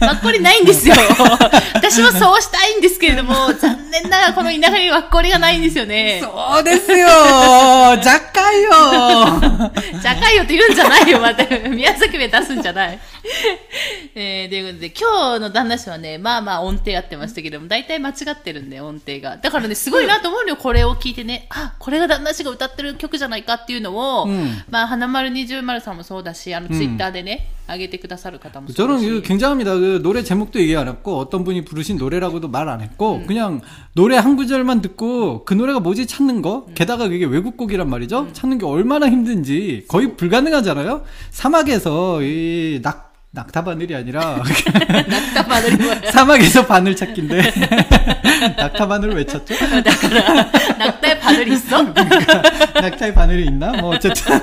[0.00, 0.94] わっこりないんですよ。
[1.74, 6.20] 私もそうしたいんですけれども、残念ながらこの田舎にわっこりがないんですよね。
[6.22, 7.08] そうですよ
[7.98, 11.44] 若干よ若干よって言うんじゃないよ、また。
[11.68, 12.98] 宮崎弁出すんじゃない。
[14.15, 19.37] えー、ということで、今日の旦那氏はね、まあまあ音程合ってましたけども、大体間違ってるんで、音程が。
[19.37, 21.47] だからね、すごいなと思うのよ、これを聞いてね。
[21.49, 29.09] あ、これが旦那氏が歌ってる曲じゃないかっていうのを、うんまあ、花丸二重丸さんもそうだし、あの、ツイッターでね、上げてくださる方もそうだ 저는 し。
[29.09, 29.73] 그 굉장합니다.
[29.75, 33.61] 그 노래 제목도 얘기 안 했고 어떤 분이 부르신 노래라고도 말 안 했고 그냥
[33.93, 38.29] 노래 한 구절만 듣고 그 노래가 뭐지 찾는 거 게다가 그게 외국곡이란 말이죠.
[38.33, 41.03] 찾는 게 얼마나 힘든지 거의 불가능하잖아요.
[41.31, 44.42] 사막에서 이 낙, 낙타 바늘이 아니라
[44.88, 46.10] 낙타 바늘 뭐야?
[46.10, 47.40] 사막에서 바늘 찾기인데
[48.58, 49.54] 낙타 바늘 왜 찾죠?
[49.54, 51.84] 어, 낙타 바늘 있어?
[51.94, 52.42] 그러니까,
[52.80, 53.70] 낙타의 바늘이 있나?
[53.80, 54.40] 뭐 어쨌든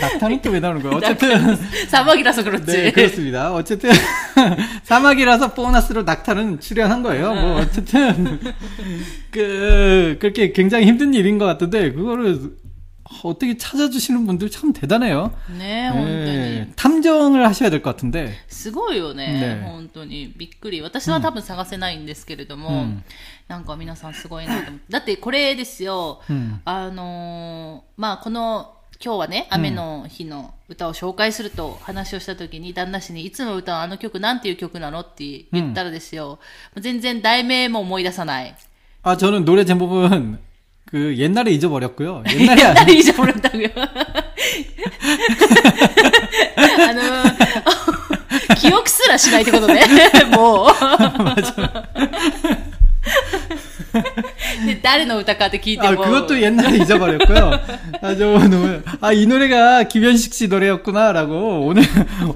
[0.00, 0.94] 낙타는 또 왜 나오는 거야?
[0.96, 1.56] 어쨌든
[1.88, 2.66] 사막이라서 그렇지.
[2.66, 3.52] 네, 그렇습니다.
[3.52, 3.90] 어쨌든
[4.84, 7.34] 사막이라서 보너스로 낙타는 출연한 거예요.
[7.34, 8.38] 뭐 어쨌든
[9.32, 12.38] 그 그렇게 굉장히 힘든 일인 것 같은데 그거를
[13.23, 15.31] 어떻게 찾아주시는 분들 참 대단해요.
[15.57, 16.25] ね本当に。
[16.25, 18.33] 네, 탐정을 하셔야 될 것 같은데.
[18.49, 23.03] すごいよねね本当にびっくり私は多分探せないんですけれども、うん
[23.47, 36.37] なんか皆さんすごいなと思ってだってこれですよ、うんあのーまあこの今日はね雨の日の歌を紹介すると話をした時に旦那氏にいつも歌うあの曲なんていう曲なのって言ったらですよ、も
[36.77, 38.55] う全然題名も思い出さない
[39.03, 40.39] 아 저는 노래 제목은
[40.91, 42.23] 그 옛날에 잊어버렸고요.
[42.31, 43.67] 옛날에 안- 옛날에 잊어버렸다고요
[46.57, 49.81] あのー記憶すらしないってことね
[50.35, 50.69] もう
[54.65, 57.51] で誰の歌かって聞いて 아, も 그것도 옛날에 잊어버렸고요.
[58.01, 61.83] 아, 저 오늘, 아, 이 노래가 김현식 씨 노래였구나라고 오늘,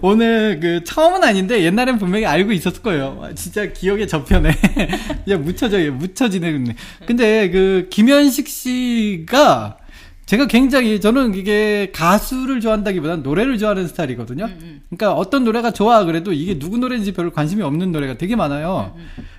[0.02, 3.20] 오늘 그 처음은 아닌데 옛날엔 분명히 알고 있었을 거예요.
[3.24, 4.52] 아, 진짜 기억에 저편에
[5.26, 5.94] 그냥 묻혀져요.
[5.94, 6.76] 묻혀지네.
[7.06, 9.78] 근데 그 김현식 씨가
[10.26, 14.50] 제가 굉장히 저는 이게 가수를 좋아한다기보다는 노래를 좋아하는 스타일이거든요.
[14.90, 18.96] 그러니까 어떤 노래가 좋아 그래도 이게 누구 노래인지 별로 관심이 없는 노래가 되게 많아요.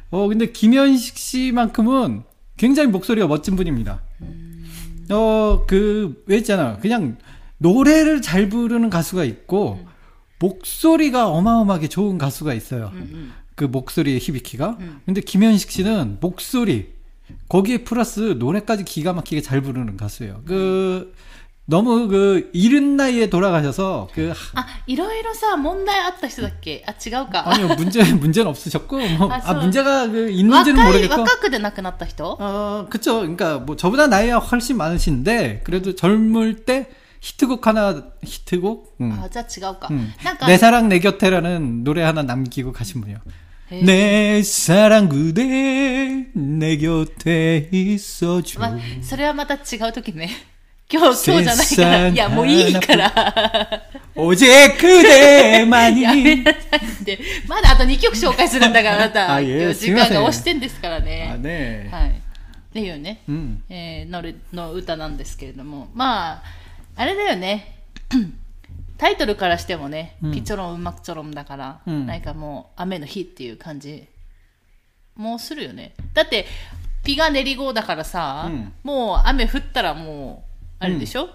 [0.09, 2.23] 어 근데 김현식 씨만큼은
[2.57, 4.01] 굉장히 목소리가 멋진 분입니다.
[5.11, 6.77] 어 그 왜 있잖아.
[6.77, 7.17] 그냥
[7.59, 9.85] 노래를 잘 부르는 가수가 있고
[10.39, 12.91] 목소리가 어마어마하게 좋은 가수가 있어요.
[13.55, 14.77] 그 목소리의 희비키가.
[15.05, 16.89] 근데 김현식 씨는 목소리
[17.49, 20.41] 거기에 플러스 노래까지 기가 막히게 잘 부르는 가수예요.
[20.45, 21.13] 그
[21.66, 29.54] 너무 그 이른 나이에 돌아가셔서 그 あいろいろさ問題あった人だっけあ違うか 아니요 문제 문제는 없으셨고 뭐, 아, 아, 저-
[29.60, 35.60] 문제가 그 若 있는지는 い 모르겠고 若くで亡くなった人 어 그쵸 그러니까 뭐 저보다 나이가 훨씬 많으신데
[35.64, 39.12] 그래도 젊을 때 히트곡 하나 히트곡 음.
[39.22, 40.12] あじゃあ違うか、 음.
[40.24, 43.18] なんか 내 사랑 내 곁에라는 노래 하나 남기고 가신 분이요.
[43.70, 48.58] へー 내 사랑 그대 내 곁에 있어줘.
[48.58, 50.28] まあ、それはまた違う時ね
[50.89, 52.07] 今日、今日じゃないから。
[52.07, 53.83] いや、もういいから。
[54.15, 56.01] おじえくでまに。
[56.01, 57.19] やめなさいって。
[57.45, 59.33] まだあと2曲紹介するんだから、あなた。
[59.33, 61.31] あ、いや、時間が押してんですからね。
[61.33, 62.09] あ、ねはい。
[62.11, 62.13] っ
[62.71, 65.89] ていうね、うん、えー、のれの歌なんですけれども。
[65.93, 66.43] まあ、
[66.95, 67.81] あれだよね。
[68.97, 74.07] タイトルからしてもね、うん、ピチョロン、うまくちょろんだから、うん、なんかもう、雨の日っていう感じ、
[75.17, 75.95] もうするよね。
[76.13, 76.45] だって、
[77.03, 80.46] ピが練り号だからさ、うん、もう雨降ったらもう、
[80.78, 81.28] あれでしょ、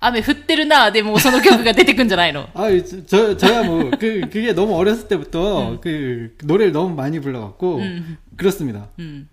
[0.00, 2.68] 雨降ってるなでもうその曲が出てくんじゃないの 아,
[3.06, 8.18] 저, 저야 뭐, 그, 그게 너무 어렸을 때부터 그 노래를 너무 많이 불러갖고, 음.
[8.36, 8.88] 그렇습니다.
[8.98, 9.28] うん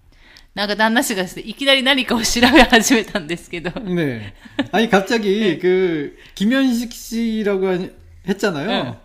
[0.55, 4.33] なんか旦那氏がですねいきなり何かを調べ始めたんですけど 네.
[4.71, 7.77] 아니, 갑자기 그, 김현식 씨라고 하-
[8.27, 8.67] 했잖아요.
[8.67, 8.97] 네.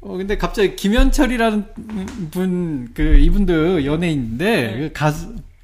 [0.00, 1.64] 어, 근데 갑자기 김현철이라는
[2.30, 5.34] 분, 그, 이분도 연예인인데, 그 가수,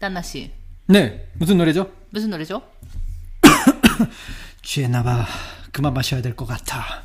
[0.00, 0.50] 旦那氏。
[0.88, 1.90] 네, 무슨 노래죠?
[2.12, 2.62] ブスのでしょ
[4.62, 5.26] 취했나봐.
[5.72, 7.02] 그만 마셔야 될 것 같아.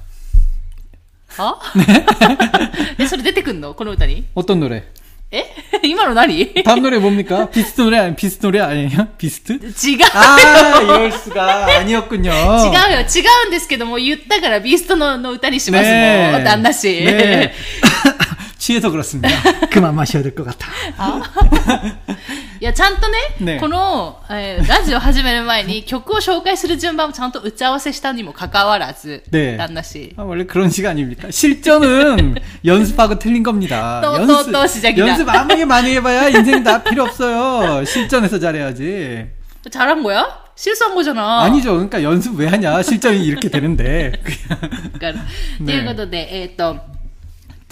[1.37, 1.57] は
[2.99, 4.83] え、それ出てくんのこの歌に 어떤 노래?
[5.31, 5.45] え
[5.83, 7.49] 今の何違う 다음 노래 뭡니까?
[7.49, 9.07] 비스트 노래 아니 비스트 노래 아니에요?
[9.17, 9.53] 비스트?
[9.53, 12.29] 違う 아, 이럴 수가 아니었군요.
[12.31, 16.43] よ違うんですけども、言ったからビーストのの歌にしますもん。
[16.43, 17.05] 旦那氏。
[17.05, 17.53] 네.
[18.65, 19.29] 취해서 그렇습니다.
[19.71, 20.67] 그만 마셔야 될 것 같아.
[22.61, 30.13] いや、ちゃんとね、ねこの、えーラジオ始める前に曲を紹介する順番をちゃんと打ち合わせしたにもかかわらず、ね旦那氏。
[30.15, 31.31] 아, 원래 그런 시간입니까?
[31.31, 33.99] 실전은 연습하고 틀린 겁니다.
[34.03, 35.07] 또, 또, 또 시작이다.
[35.07, 37.83] 연습 아무리 많이 해봐야 인생 다 필요 없어요.
[37.85, 39.25] 실전에서 잘해야지.
[39.71, 40.27] 잘한 거야?
[40.55, 41.41] 실수한 거잖아.
[41.41, 41.71] 아니죠.
[41.73, 42.83] 그러니까 연습 왜 하냐.
[42.83, 44.11] 실전이 이렇게 되는데.
[44.93, 45.17] わかる。
[45.65, 46.77] ということで、えっ、と、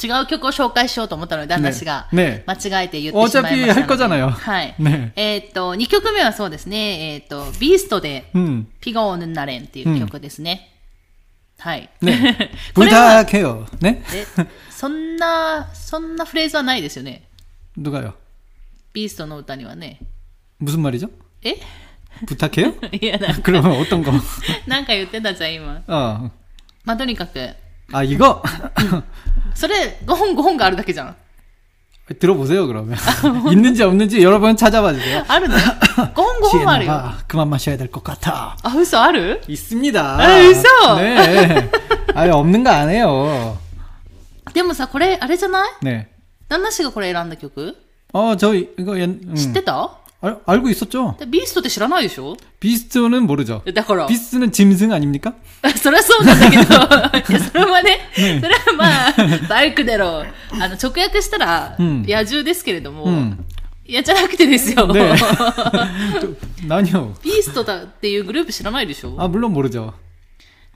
[0.01, 3.55] 違う曲を紹介しようと思ったので、旦那氏がねね間違えて言ってしまいましたので。
[3.65, 4.29] 어차피 할 거잖아요.
[4.29, 4.75] はい。
[4.79, 8.67] ねえっ、と、2曲目はそうですね、えっ、と、ビーストで、 음.
[8.79, 10.71] ピガオヌンナレンっていう曲ですね。
[11.57, 11.89] はい。
[12.01, 12.49] 네.
[12.73, 13.65] これは、 부탁해요.
[13.81, 14.01] 네?
[14.13, 14.25] え、
[14.69, 17.23] そんな、そんなフレーズはないですよね。
[17.77, 18.13] 누가요?
[18.93, 19.99] ビーストの歌にはね。
[20.61, 21.09] 무슨 말이죠?
[21.43, 21.55] え
[22.25, 22.73] 부탁해요?
[22.93, 24.11] いや、なんか、 그러면 어떤 거?
[24.65, 25.83] なんか言ってたじゃん、今。
[25.87, 26.31] 어.
[26.85, 27.53] まあ、とにかく、
[27.91, 28.41] 아, 이거?
[29.55, 31.15] それ、5本5本があるだけじゃん。
[32.19, 32.97] 들어보세요, 그러면.
[33.51, 35.23] 있는지 없는지 여러분 찾아봐 주세요.
[35.27, 36.91] あるの ?5 本5本あるよ。
[36.91, 37.17] 취해나봐.
[37.27, 38.55] 그만 마셔야 될 것 같아.
[38.63, 40.17] あ、嘘ある 있습니다.
[40.19, 40.95] 아, 있어?
[40.97, 41.69] 네.
[42.15, 43.57] 아예 없는 거 안 해요.
[44.53, 46.07] でもさ、これ、あれじゃない 네.
[46.47, 47.75] 旦那氏がこれ選んだ曲
[48.11, 49.35] 어, 저 이- 이거 옛, 음.
[49.35, 49.91] 知ってた、
[50.24, 51.12] あ、あ 알, 알고 있었 죠?
[51.18, 52.36] 근데 미스터때 시라나이 쇼?
[52.60, 53.60] 비스트는 모르 죠.
[53.60, 54.06] 그러니 까.
[54.08, 55.34] 비스트는 짐승 아닙니 까?
[55.60, 58.00] 그래서そうなんだけどいやそれはね
[58.40, 59.12] それはまあ
[59.48, 63.44] 말く대로あの直訳したら野獣ですけれども 음.
[63.86, 64.86] いや、じゃなくてですよ。
[66.66, 67.12] 何を？
[67.22, 69.14] ビーストだっていうグループ知らないでしょ？
[69.18, 69.92] あ、물론모르 죠。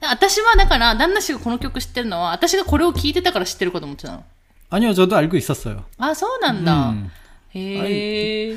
[0.02, 4.24] 私はだから、旦那氏がこの曲知ってるのは、私がこれを聴いてたから知ってるかと思ってたの。
[4.70, 5.84] 아니 요、 저도알고있었어 요。
[5.96, 6.72] あ、そうなんだ。
[6.90, 7.10] うん、
[7.54, 8.56] へえ。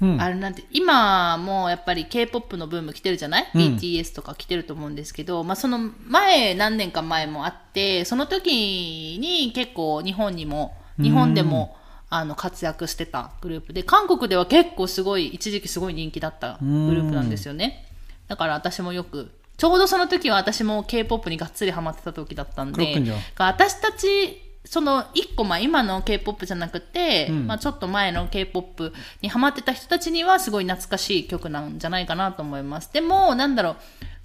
[0.00, 11.76] あれなんて、今もやっぱり K-POP のブーム来てるじゃない、うん、?BTS とか来てると思うんですけど、まあその前、何年か前もあって、その時に結構日本にも、日本でも、
[12.10, 17.86] あの活躍してたグループで、韓国では結構すごい、一時期すごい人気だったグループなんですよね。
[18.28, 23.02] だから私もよくちょうどその時は私も K-POP にがっつりハマってた時だったんで、
[23.38, 32.92] 私たちその一個、まあ今の K-POP じゃなくて、うんまあちょっと前の K-POP にハマってた人たちにはすごい懐かしい曲なんじゃないかなと思います。
[32.92, 33.76] でも、なんだろう、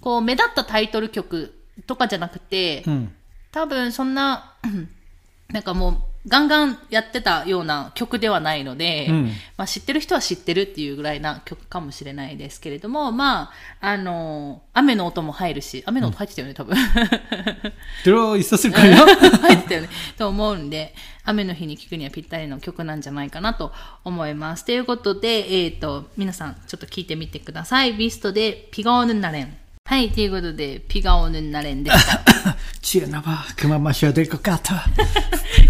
[0.02, 1.54] こう目立ったタイトル曲
[1.86, 3.10] とかじゃなくて、 음.
[3.52, 4.54] 多分そんな、
[5.50, 16.76] なんかもう、ガンガンやってたような曲ではないので、うん、まあ、知ってる人は知ってるっていうぐらいな曲かもしれないですけれども、まあ、あの、雨の音も入るし、雨の音入ってたよね、多分。
[18.04, 19.06] それは一るかよ
[19.42, 19.90] 入ってたよね。
[20.18, 23.72] と思うんで、雨の日に聴くにはぴったりの曲なんじゃないかなと
[24.04, 24.66] 思います。
[24.66, 27.94] ということで、えっ、ー、と、皆さんちょっと聴いてみてください。
[27.94, 29.58] ビストでピガオヌンナレン。
[29.90, 32.24] はい、ということで、ピガオヌンナレンでした。
[32.80, 34.86] チエナバ、クママシアデコカタ。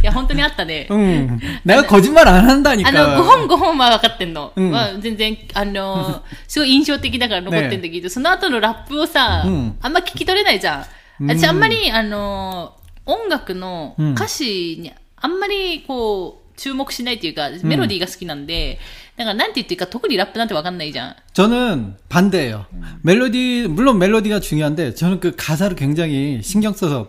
[0.02, 0.86] いや、本当にあったね。
[0.90, 1.38] 응.
[1.64, 2.84] 내가 거짓말 안 あの、 한다니까.
[3.16, 4.52] 5本5本は分かってんの。
[4.54, 10.84] うんまあ、全然、あの、すごい印象的だから残ってんだけど、その後のラップをさ、うんあんま聞き取れないじゃん。
[11.24, 12.74] うん私あんまり、あの、
[13.06, 18.78] 音楽のうん歌詞にあんまりこう、注目しないっていうか、メロディーが好きなんで、
[19.16, 21.14] だからなんて言っていいか特にラップなんて分かんないじゃん。
[21.34, 22.66] 저는 반대예요.
[23.02, 27.08] 멜로디 물론 멜로디가 중요한데 저는 그 가사를 굉장히 신경 써서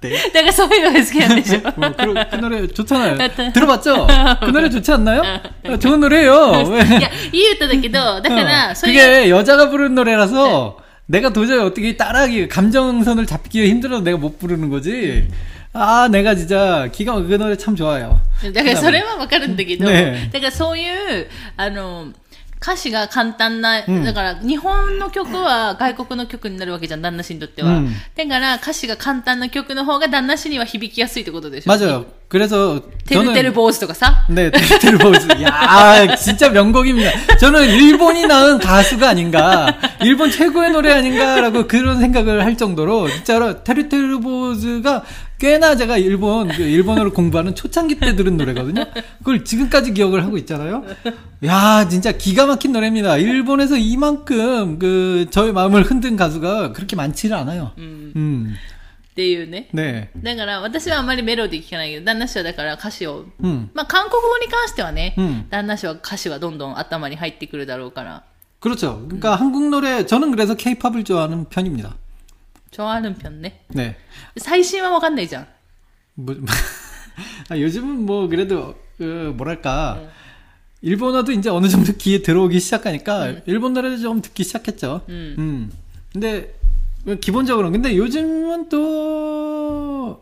[0.00, 0.10] 때?
[0.32, 3.52] だからそういうのが好きなんでしょ 뭐, 그, 그 노래 좋잖아요.
[3.52, 4.06] 들어봤죠?
[4.40, 5.22] 그 노래 좋지 않나요?
[5.22, 6.68] 아, 좋은 노래예요.
[6.70, 6.98] 왜?
[6.98, 14.18] いや、いい歌だけど、だから、 어, そういう、 그게 여자가 부르는 노래라서 내가 도저히 어떻게 따라하기 감정선을 잡기가 힘들어서 내가
[14.18, 15.28] 못 부르는 거지.
[15.72, 18.20] 아, 내가 진짜 기가 그 노래 참 좋아요.
[18.54, 22.12] だからそれはわかるんだけど、ねだからそういう、あの、
[22.60, 27.68] 歌詞が簡単な、んだから日本の曲は外国の曲になるわけじゃん、旦那氏にとっては。
[27.68, 32.06] うんだから歌詞が簡単な曲の方が旦那氏には響きやすいってことでしょ 맞아요.
[32.28, 34.26] 그래서 てるてる 저는 坊主とかさ。
[34.30, 35.28] 네, 테르테르 보즈.
[35.42, 37.36] 야, 진짜 명곡입니다.
[37.36, 44.18] 저는 일본이 낳은 가수가 아닌가, 일본 최고의 노래 아닌가라고 그런 생각을 할 정도로 진짜로 테르테르
[44.20, 45.04] 보즈가
[45.40, 48.86] 꽤나 제가 일본 그 일본어를 공부하는 초창기 때 들은 노래거든요.
[49.18, 50.84] 그걸 지금까지 기억을 하고 있잖아요.
[51.44, 53.18] 야, 진짜 기가 막힌 노래입니다.
[53.18, 57.72] 일본에서 이만큼 그 저의 마음을 흔든 가수가 그렇게 많지는 않아요.
[57.76, 58.12] うん。
[58.16, 58.54] 음,
[59.12, 59.68] っていうね。
[59.74, 68.22] 네, だから私はあんまりメロディー聞かないけど、旦那氏はだから歌詞を、 음, まあ韓国語に関してはね、うん旦那氏は歌詞はどんどん頭に入ってくるだろうから。
[68.58, 69.04] 그렇죠.
[69.06, 71.94] 그러니까 한국 노래 저는 그래서 K-팝을 좋아하는 편입니다.
[72.71, 73.65] 좋아하는 편네.
[73.69, 73.95] 네.
[74.37, 75.45] 사이시마모간 내장.
[76.15, 76.35] 뭐,
[77.49, 80.09] 아, 요즘은 뭐 그래도 그 뭐랄까 네.
[80.81, 83.41] 일본어도 이제 어느 정도 귀에 들어오기 시작하니까 음.
[83.45, 85.01] 일본 노래도 좀 듣기 시작했죠.
[85.09, 85.35] 음.
[85.37, 85.71] 음.
[86.11, 86.55] 근데
[87.03, 90.21] 뭐 기본적으로 근데 요즘은 또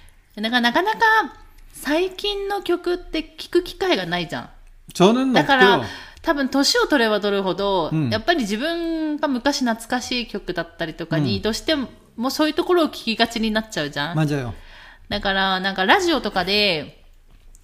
[0.35, 0.99] だからなかなか
[1.73, 4.49] 最近の曲って聞く機会がないじゃん。
[5.33, 5.83] だから
[6.21, 11.75] 多分年を取れば取るほど、うん、やっぱり自分が昔懐かしい曲だったりとかに、うん、どうして
[12.15, 14.15] もそういうところを聞きがちになっちゃうじゃん。
[15.09, 17.00] だからなんかラジオとかで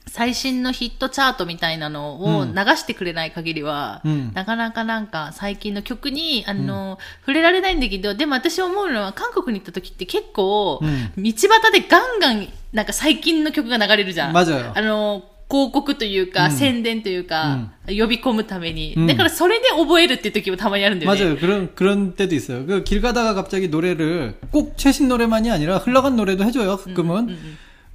[0.09, 14.33] 最新のヒットチャートみたいなのをうん流してくれない限りは、うんなかなかなんか最近の曲に、あの、触れられないんだけど、でも私思うのは韓国に行った時って結構、うん道端でガンガン、なんか最近の曲が流れるじゃん。
[14.35, 14.73] 맞아요.
[14.77, 21.21] あの、広告というか、うん宣伝というか、呼び込むために、うんだからそれで覚えるっていう時もたまにあるんだよね。
[21.25, 21.37] 맞아요.
[21.39, 22.67] 그런 그런 때도 있어요.
[22.67, 26.77] 그 길 가다가 갑자기 노래를 꼭 최신 노래만이 아니라 흘러간 노래도 해줘요.
[26.77, 27.39] 가끔은.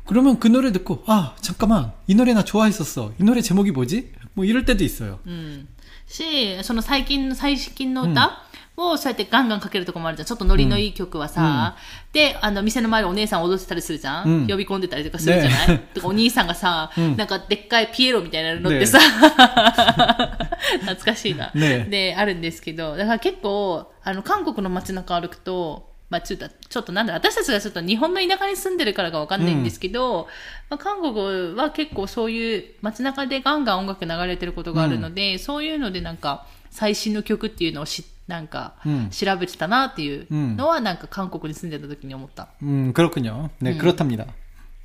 [0.02, 3.14] 음, 그러면 그 노래 듣고 아 잠깐만 이 노래 나 좋아했었어.
[3.20, 4.14] 이 노래 제목이 뭐지?
[4.34, 5.20] 뭐 이럴 때도 있어요.
[5.26, 5.68] うん。
[6.08, 8.44] し、その最近の、最近の歌
[8.78, 10.28] をそうやってガンガンかけるとこもあるじゃん。
[10.28, 11.76] ちょっとノリのいい曲はさ、
[12.14, 19.00] で、あの、店の前でお姉さん踊ってたりするじゃん、うん呼び込んでたりとかするじゃない、ねとかお兄さんがさ、うんなんかでっかいピエロみたいなの乗ってさ、
[20.82, 21.52] 懐かしいな。
[21.54, 30.28] ねで、あるんですけど、だから結構、あの、韓国の街中歩くと、 まあ、ちょっと、ちょっとなんだ、私たちがちょっと日本の田舎に住んでるからかわかんないんですけど、
[30.70, 42.50] まあ、韓国は結構そういう街中でガンガン音楽流れてることがあるので、そういうのでなんか、最新の曲っていうのをし、なんかうん、調べてたなっていうのは、なんか韓国に住んでた時に思った。
[42.62, 43.50] 음 그렇군요.
[43.62, 44.28] 네 그렇답니다.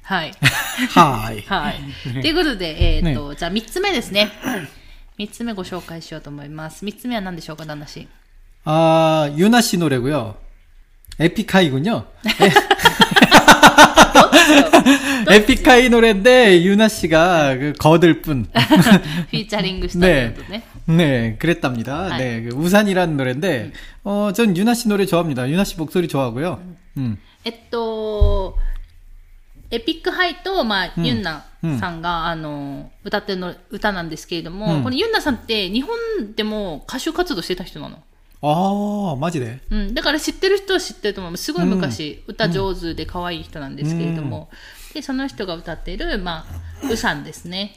[0.03, 0.33] は い。
[0.95, 1.43] 하이.
[1.43, 1.81] はい。
[2.23, 4.31] ということで、えっ、と、じゃあ3つ目ですね。
[5.18, 6.85] 3つ目ご紹介しようと思います。
[6.85, 8.09] 3つ目は何でしょうか、旦那氏。
[8.64, 10.37] 아 유나 씨 노래고요.
[11.18, 12.07] 에픽하이군요.
[15.31, 18.49] 에픽하이 노래인데 유나 씨가 그 거들뿐.
[18.53, 18.59] フ
[19.37, 20.64] ィーチャリングしたってことね。
[20.87, 22.12] 네, 그랬답니다.
[22.12, 22.18] 아.
[22.18, 23.70] 네, 그 우산이라는 노래인데,
[24.05, 25.49] 어, 전 유나 씨 노래 좋아합니다.
[25.49, 26.61] 유나 씨 목소리 좋아하고요.
[26.97, 28.57] 음, えっと、
[29.70, 31.45] エピックハイと、まあ、うんユンナ
[31.79, 38.03] さんが、あの、歌ってるの、歌なんですけれども、うんこのユンナさんって日本でも歌手活動してた人なの。
[38.45, 39.61] 아, 마지네.
[39.70, 39.95] うん。
[39.95, 41.37] だから知ってる人は知ってると思う。
[41.37, 44.51] すごい昔、歌上手で可愛い人なんですけれども、
[44.95, 46.45] で、その人が歌ってる、ま
[46.83, 47.77] あ、ウサンですね。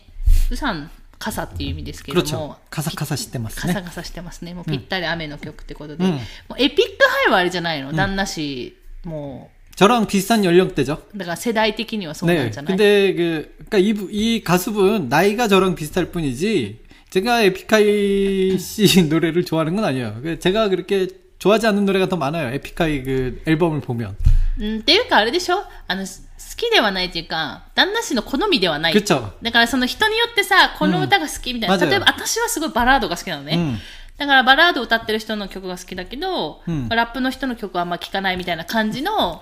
[0.50, 0.90] ウサン、
[1.20, 2.36] 傘っていう意味ですけれど 그렇죠.
[2.38, 3.84] も、 가사가사 시대마스 カサ 네.
[3.86, 4.54] カサしてますね。
[4.56, 6.04] もうぴったり雨の曲ってことで。
[6.04, 6.20] うんもう
[6.58, 8.76] エピックハイはあれじゃないの、旦那氏、
[9.06, 11.04] も 저랑 비슷한 연령대죠.
[11.14, 12.52] う、だから世代的にはそうなん 네.
[12.52, 16.80] じゃない、 근데 그, 그니까 이, 부- 이 가수분 나이가 저랑 비슷할 뿐이지,
[17.10, 20.20] 제가 에픽하이 씨 노래를 좋아하는 건 아니에요.
[20.22, 21.08] 그 제가 그렇게
[21.40, 22.54] 좋아하지 않는 노래가 더 많아요.
[22.54, 24.16] 에픽하이 그 앨범을 보면.
[24.58, 28.94] うん、っていうかあれでしょあの、す好きではないっていうか、旦那氏の好みではない。
[28.94, 29.34] 그쵸.
[29.44, 31.76] だからその人によってさ、この歌が好きみたいな。
[31.76, 33.56] うん例えば私はすごいバラードが好きなのね。
[33.56, 33.78] 음.
[34.18, 39.42] だからバラードを歌ってる人の曲が好きだけど、うんラップの人の曲はあんま聴かないみたいな感じの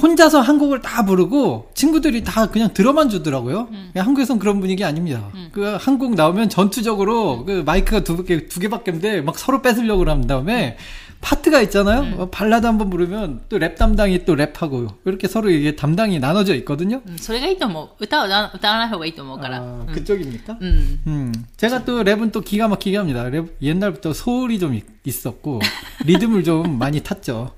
[0.00, 3.68] 혼자서 한 곡을 다 부르고 친구들이 다 그냥 들어만 주더라고요.
[3.96, 5.28] 한국에선 그런 분위기 아닙니다.
[5.52, 10.08] 그 한 곡 나오면 전투적으로 그 마이크가 두 개, 두 개밖에 없는데 막 서로 뺏으려고
[10.08, 10.78] 한 다음에
[11.20, 12.14] 파트가 있잖아요.
[12.18, 16.54] 어, 발라드 한 번 부르면 또 랩 담당이 또 랩하고 이렇게 서로 이게 담당이 나눠져
[16.54, 17.02] 있거든요.
[17.06, 17.88] うんそれがいいと思う。
[18.04, 19.58] 歌はな歌わない方がいいと思うから。
[19.58, 20.56] 아, うん 그쪽입니까?
[20.62, 21.00] うん。
[21.08, 23.24] 음, 제가 또 랩은 또 기가 막히게 합니다.
[23.24, 25.60] 랩, 옛날부터 소울이 좀 있- 있었고,
[26.06, 27.52] 리듬을 좀 많이 탔죠.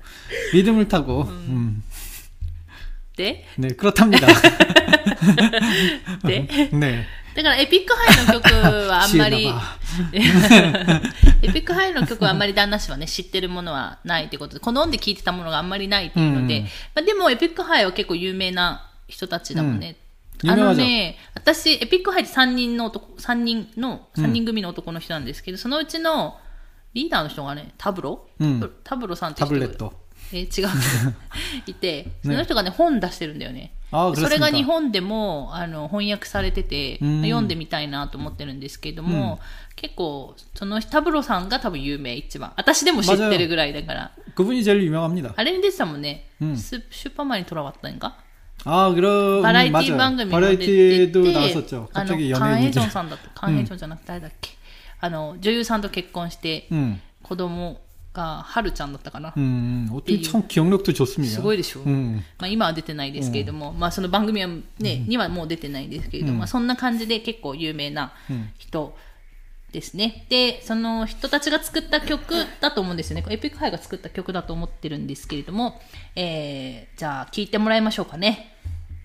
[0.53, 1.83] 리듬을 타고, 음,
[3.17, 4.27] で 네, 그렇답니다.
[6.25, 7.05] で 네.
[7.35, 11.01] だからエピックハイの曲はあんまり 시에나바.
[11.41, 19.89] エピックハイの曲はあんまり旦那氏はね、知ってるものはないってことで、好んで聴いてたものがあんまりないっていうので、うんまあ、でもエピックハイは結構有名な人たちだもんね。
[19.89, 20.03] うん
[20.45, 26.37] あの有名ね、私、エピックハイって3人の男、三人の、三人組の男の人なんですけど、そのうちの
[26.93, 29.93] リーダーの人がね、タブロ、うんタブロさんって人が 타블렛도.
[30.32, 30.48] え、違う。
[31.66, 33.72] いて、その人がね、本出してるんだよね。
[33.90, 42.52] それが日本でもあの翻訳されてて、読んでみたいなと思ってるんですけども、うん、結構そのタブロさんが多分有名一番。
[42.56, 44.12] 私でも知ってるぐらいだから。
[45.36, 48.12] あれに出てたもんね、うん、ス슈퍼맨이돌아왔다んか？
[48.64, 54.50] あ、그럼バラエティ番組も出てバラエティ도나あのカンヘジョンさんだとカンヘジョンじゃなくて誰だっけ、
[55.00, 56.68] あの女優さんと結婚して、
[57.22, 57.80] 子供
[58.13, 59.33] が、はるちゃんだったかな。
[59.37, 61.33] 음, 어떻게 참 기억력도 좋습니다.
[61.35, 64.49] すごいでしょ、 음, まあ、今は出てないですけれども、まあ、その番組は、
[64.79, 68.13] ねにはもう出てないですけれども、まあ、そんな感じで結構有名な
[68.59, 68.95] 人
[69.71, 70.27] ですね。
[70.29, 73.25] で、その人たちが作った曲だと思うんですよね。
[73.29, 75.81] エピックハイが作った曲だと思ってるんですけれども、
[76.15, 78.55] えー、じゃあ聴いてもらいましょうかね。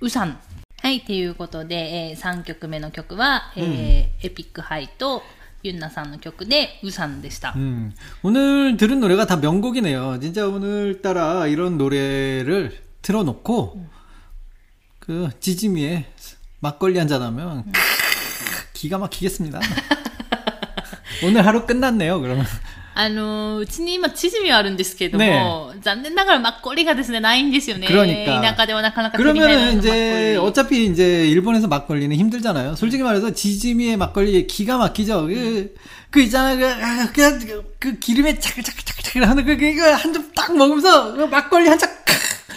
[0.02, 0.38] ウサン。
[0.82, 5.22] はい、ということで、えー、3曲目の曲は、えーエピックハイと
[5.62, 7.52] ユンナさんの曲で、ウサンでした。
[7.56, 7.92] 음.
[8.22, 10.20] 오늘 들은 노래가 다 명곡이네요.
[10.20, 13.86] 진짜 오늘따라 이런 노래를 틀어놓고,
[15.00, 16.06] 그, 지지미에
[16.60, 17.72] 막걸리 한잔하면,
[18.72, 19.60] 기가 막히겠습니다.
[21.24, 22.46] 오늘 하루 끝났네요, 그러면.
[22.94, 27.86] あのーうちに今、チヂミはあるんですけれども、ね残念ながらマッコリがですね、ないんですよね。
[27.86, 28.42] 그러니까.
[28.42, 32.74] 田舎ではなかなか手に入らない 그러면은 のマッ 이제 コリ 어차피 이제 일본에서 막걸리는 힘들잖아요.
[32.74, 35.26] 솔직히 말해서 지지미의 막걸리 기가 막히죠.
[35.28, 35.74] 그,
[36.10, 36.58] 그 있잖아요.
[36.58, 41.68] 그, 아, 그, 그 기름에 차글차글차글 하는 그, 그, 한 점 딱 먹으면서 그 막걸리
[41.68, 42.16] 한 잔, 꼭!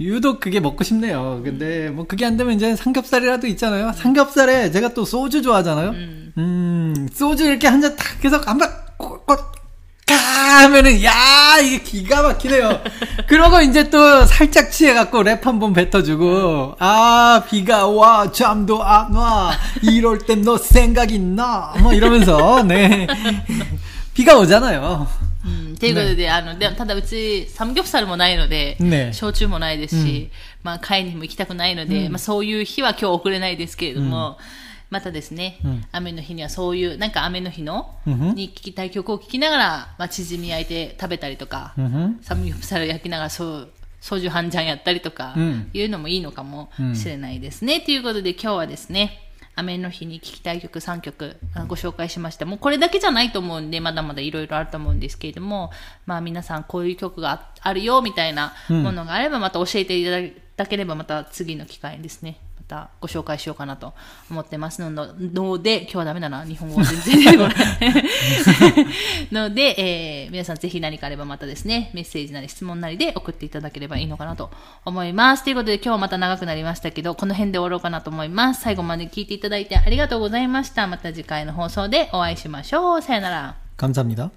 [0.00, 1.42] 유독 그게 먹고 싶네요.
[1.44, 3.92] 근데, 뭐, 그게 안 되면 이제 삼겹살이라도 있잖아요.
[3.94, 5.90] 삼겹살에 제가 또 소주 좋아하잖아요.
[6.38, 9.52] 음, 소주 이렇게 한 잔 탁 해서 한 번, 꼭, 꼭,
[10.06, 10.14] 까
[10.64, 11.12] 하면은, 야,
[11.62, 12.80] 이게 기가 막히네요.
[13.28, 19.52] 그러고 이제 또 살짝 취해갖고 랩 한 번 뱉어주고, 아, 비가 와, 잠도 안 와,
[19.82, 23.06] 이럴 땐 너 생각이 나, 뭐 이러면서, 네.
[24.14, 25.06] 비가 오잖아요.
[25.44, 29.12] うん、ということで、あの、でも、ただうち、サムギョプサルもないので、ね。
[29.12, 30.30] 焼酎もないですし、
[30.62, 34.38] まあ、買いにも行きたくないので、まあ、そういう日は今日送れないですけれども、
[34.90, 35.58] またですね、
[35.92, 41.74] 雨の日にはそういう、なんか雨の日の、うんに聴きたい曲を聴きながら、まあ、チヂミ焼いて食べたりとか.
[42.22, 43.70] サムギョプサル焼きながら、そう、
[44.00, 45.70] ソジュハンジャンやったりとか、うん。
[45.72, 47.80] いうのもいいのかもしれないですね。
[47.80, 49.29] ということで今日はですね、
[49.60, 52.44] 雨の日に聴きたい曲3曲あご紹介しました。
[52.44, 55.70] もうこれだけじゃないと思うんで、まだまだいろいろあると思うんですけれども、
[56.06, 63.93] まあ皆さんこういう曲がああるよみたいなものがあればまた教えていただければまた次の機会にですね、またご紹介しようかなと
[64.31, 67.55] 思ってますのので、今日はダメだな、日本語全然出てこない。
[69.31, 74.49] の で、えー皆さんぜひ何かあればまたですね、メッセージなり質問なりで送っていただければいいのかなと
[74.83, 75.43] 思います。
[75.43, 78.61] ということで今日はまた長くなりましたけど、この辺で終わろうかなと思います。
[78.61, 80.87] 最後まで聞いていただいてありがとうございました。
[80.87, 83.01] また次回の放送でお会いしましょう。
[83.01, 83.55] さよなら。
[83.77, 84.31] 감사합니다.